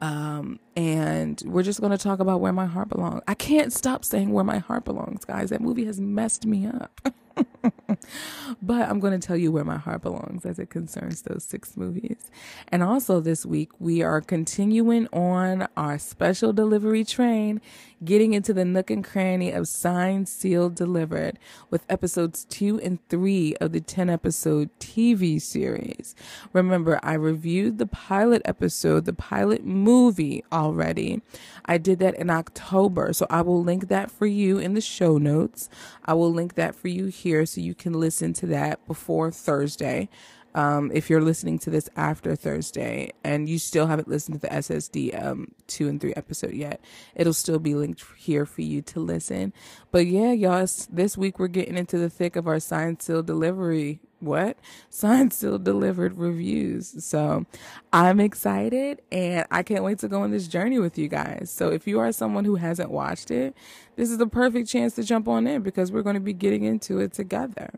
Um, 0.00 0.60
and 0.76 1.42
we're 1.44 1.62
just 1.62 1.80
going 1.80 1.92
to 1.92 1.98
talk 1.98 2.20
about 2.20 2.40
where 2.40 2.52
my 2.52 2.66
heart 2.66 2.88
belongs. 2.88 3.22
I 3.26 3.34
can't 3.34 3.72
stop 3.72 4.04
saying 4.04 4.30
where 4.30 4.44
my 4.44 4.58
heart 4.58 4.84
belongs, 4.84 5.24
guys. 5.24 5.50
That 5.50 5.60
movie 5.60 5.86
has 5.86 5.98
messed 5.98 6.46
me 6.46 6.66
up. 6.66 7.00
but 8.62 8.88
I'm 8.88 9.00
going 9.00 9.18
to 9.18 9.26
tell 9.26 9.36
you 9.36 9.52
where 9.52 9.64
my 9.64 9.76
heart 9.76 10.02
belongs 10.02 10.44
as 10.44 10.58
it 10.58 10.70
concerns 10.70 11.22
those 11.22 11.44
six 11.44 11.76
movies. 11.76 12.30
And 12.68 12.82
also 12.82 13.20
this 13.20 13.44
week, 13.44 13.70
we 13.78 14.02
are 14.02 14.20
continuing 14.20 15.08
on 15.12 15.68
our 15.76 15.98
special 15.98 16.52
delivery 16.52 17.04
train, 17.04 17.60
getting 18.04 18.32
into 18.32 18.52
the 18.52 18.64
nook 18.64 18.90
and 18.90 19.04
cranny 19.04 19.50
of 19.50 19.68
Signed, 19.68 20.28
Sealed, 20.28 20.74
Delivered 20.74 21.38
with 21.70 21.84
episodes 21.88 22.44
two 22.44 22.80
and 22.80 22.98
three 23.08 23.54
of 23.56 23.72
the 23.72 23.80
10 23.80 24.08
episode 24.10 24.70
TV 24.78 25.40
series. 25.40 26.14
Remember, 26.52 27.00
I 27.02 27.14
reviewed 27.14 27.78
the 27.78 27.86
pilot 27.86 28.42
episode, 28.44 29.04
the 29.04 29.12
pilot 29.12 29.64
movie 29.64 30.44
already. 30.52 31.22
I 31.64 31.78
did 31.78 31.98
that 31.98 32.14
in 32.14 32.30
October. 32.30 33.12
So 33.12 33.26
I 33.28 33.42
will 33.42 33.62
link 33.62 33.88
that 33.88 34.10
for 34.10 34.26
you 34.26 34.58
in 34.58 34.74
the 34.74 34.80
show 34.80 35.18
notes. 35.18 35.68
I 36.04 36.14
will 36.14 36.32
link 36.32 36.54
that 36.54 36.74
for 36.74 36.88
you 36.88 37.06
here 37.06 37.27
so 37.46 37.60
you 37.60 37.74
can 37.74 37.92
listen 37.92 38.32
to 38.34 38.46
that 38.46 38.86
before 38.86 39.30
Thursday. 39.30 40.08
Um, 40.54 40.90
if 40.92 41.10
you're 41.10 41.22
listening 41.22 41.58
to 41.60 41.70
this 41.70 41.88
after 41.94 42.34
Thursday 42.34 43.12
and 43.22 43.48
you 43.48 43.58
still 43.58 43.86
haven't 43.86 44.08
listened 44.08 44.40
to 44.40 44.48
the 44.48 44.52
SSD 44.52 45.24
um, 45.24 45.52
two 45.66 45.88
and 45.88 46.00
three 46.00 46.14
episode 46.16 46.52
yet, 46.52 46.80
it'll 47.14 47.34
still 47.34 47.58
be 47.58 47.74
linked 47.74 48.02
here 48.16 48.46
for 48.46 48.62
you 48.62 48.82
to 48.82 49.00
listen. 49.00 49.52
But 49.90 50.06
yeah, 50.06 50.32
y'all, 50.32 50.66
this 50.90 51.16
week 51.18 51.38
we're 51.38 51.48
getting 51.48 51.76
into 51.76 51.98
the 51.98 52.10
thick 52.10 52.34
of 52.34 52.48
our 52.48 52.60
signed 52.60 53.02
seal 53.02 53.22
delivery. 53.22 54.00
What 54.20 54.58
Signed, 54.90 55.32
Sealed, 55.32 55.64
Delivered 55.64 56.18
reviews? 56.18 57.04
So 57.04 57.46
I'm 57.92 58.20
excited 58.20 59.02
and 59.12 59.46
I 59.50 59.62
can't 59.62 59.84
wait 59.84 59.98
to 60.00 60.08
go 60.08 60.22
on 60.22 60.30
this 60.30 60.48
journey 60.48 60.78
with 60.78 60.98
you 60.98 61.08
guys. 61.08 61.50
So 61.50 61.70
if 61.70 61.86
you 61.86 61.98
are 62.00 62.12
someone 62.12 62.44
who 62.44 62.56
hasn't 62.56 62.90
watched 62.90 63.30
it, 63.30 63.54
this 63.96 64.10
is 64.10 64.18
the 64.18 64.26
perfect 64.26 64.68
chance 64.68 64.94
to 64.94 65.02
jump 65.02 65.28
on 65.28 65.46
in 65.46 65.62
because 65.62 65.92
we're 65.92 66.02
going 66.02 66.14
to 66.14 66.20
be 66.20 66.32
getting 66.32 66.64
into 66.64 66.98
it 66.98 67.12
together. 67.12 67.70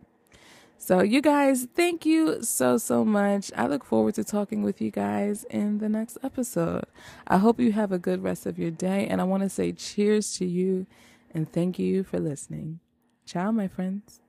So, 0.82 1.02
you 1.02 1.20
guys, 1.20 1.68
thank 1.74 2.06
you 2.06 2.42
so, 2.42 2.78
so 2.78 3.04
much. 3.04 3.52
I 3.54 3.66
look 3.66 3.84
forward 3.84 4.14
to 4.14 4.24
talking 4.24 4.62
with 4.62 4.80
you 4.80 4.90
guys 4.90 5.44
in 5.50 5.76
the 5.76 5.90
next 5.90 6.16
episode. 6.22 6.86
I 7.26 7.36
hope 7.36 7.60
you 7.60 7.72
have 7.72 7.92
a 7.92 7.98
good 7.98 8.22
rest 8.22 8.46
of 8.46 8.58
your 8.58 8.70
day. 8.70 9.06
And 9.06 9.20
I 9.20 9.24
want 9.24 9.42
to 9.42 9.50
say 9.50 9.72
cheers 9.72 10.38
to 10.38 10.46
you 10.46 10.86
and 11.32 11.52
thank 11.52 11.78
you 11.78 12.02
for 12.02 12.18
listening. 12.18 12.80
Ciao, 13.26 13.52
my 13.52 13.68
friends. 13.68 14.20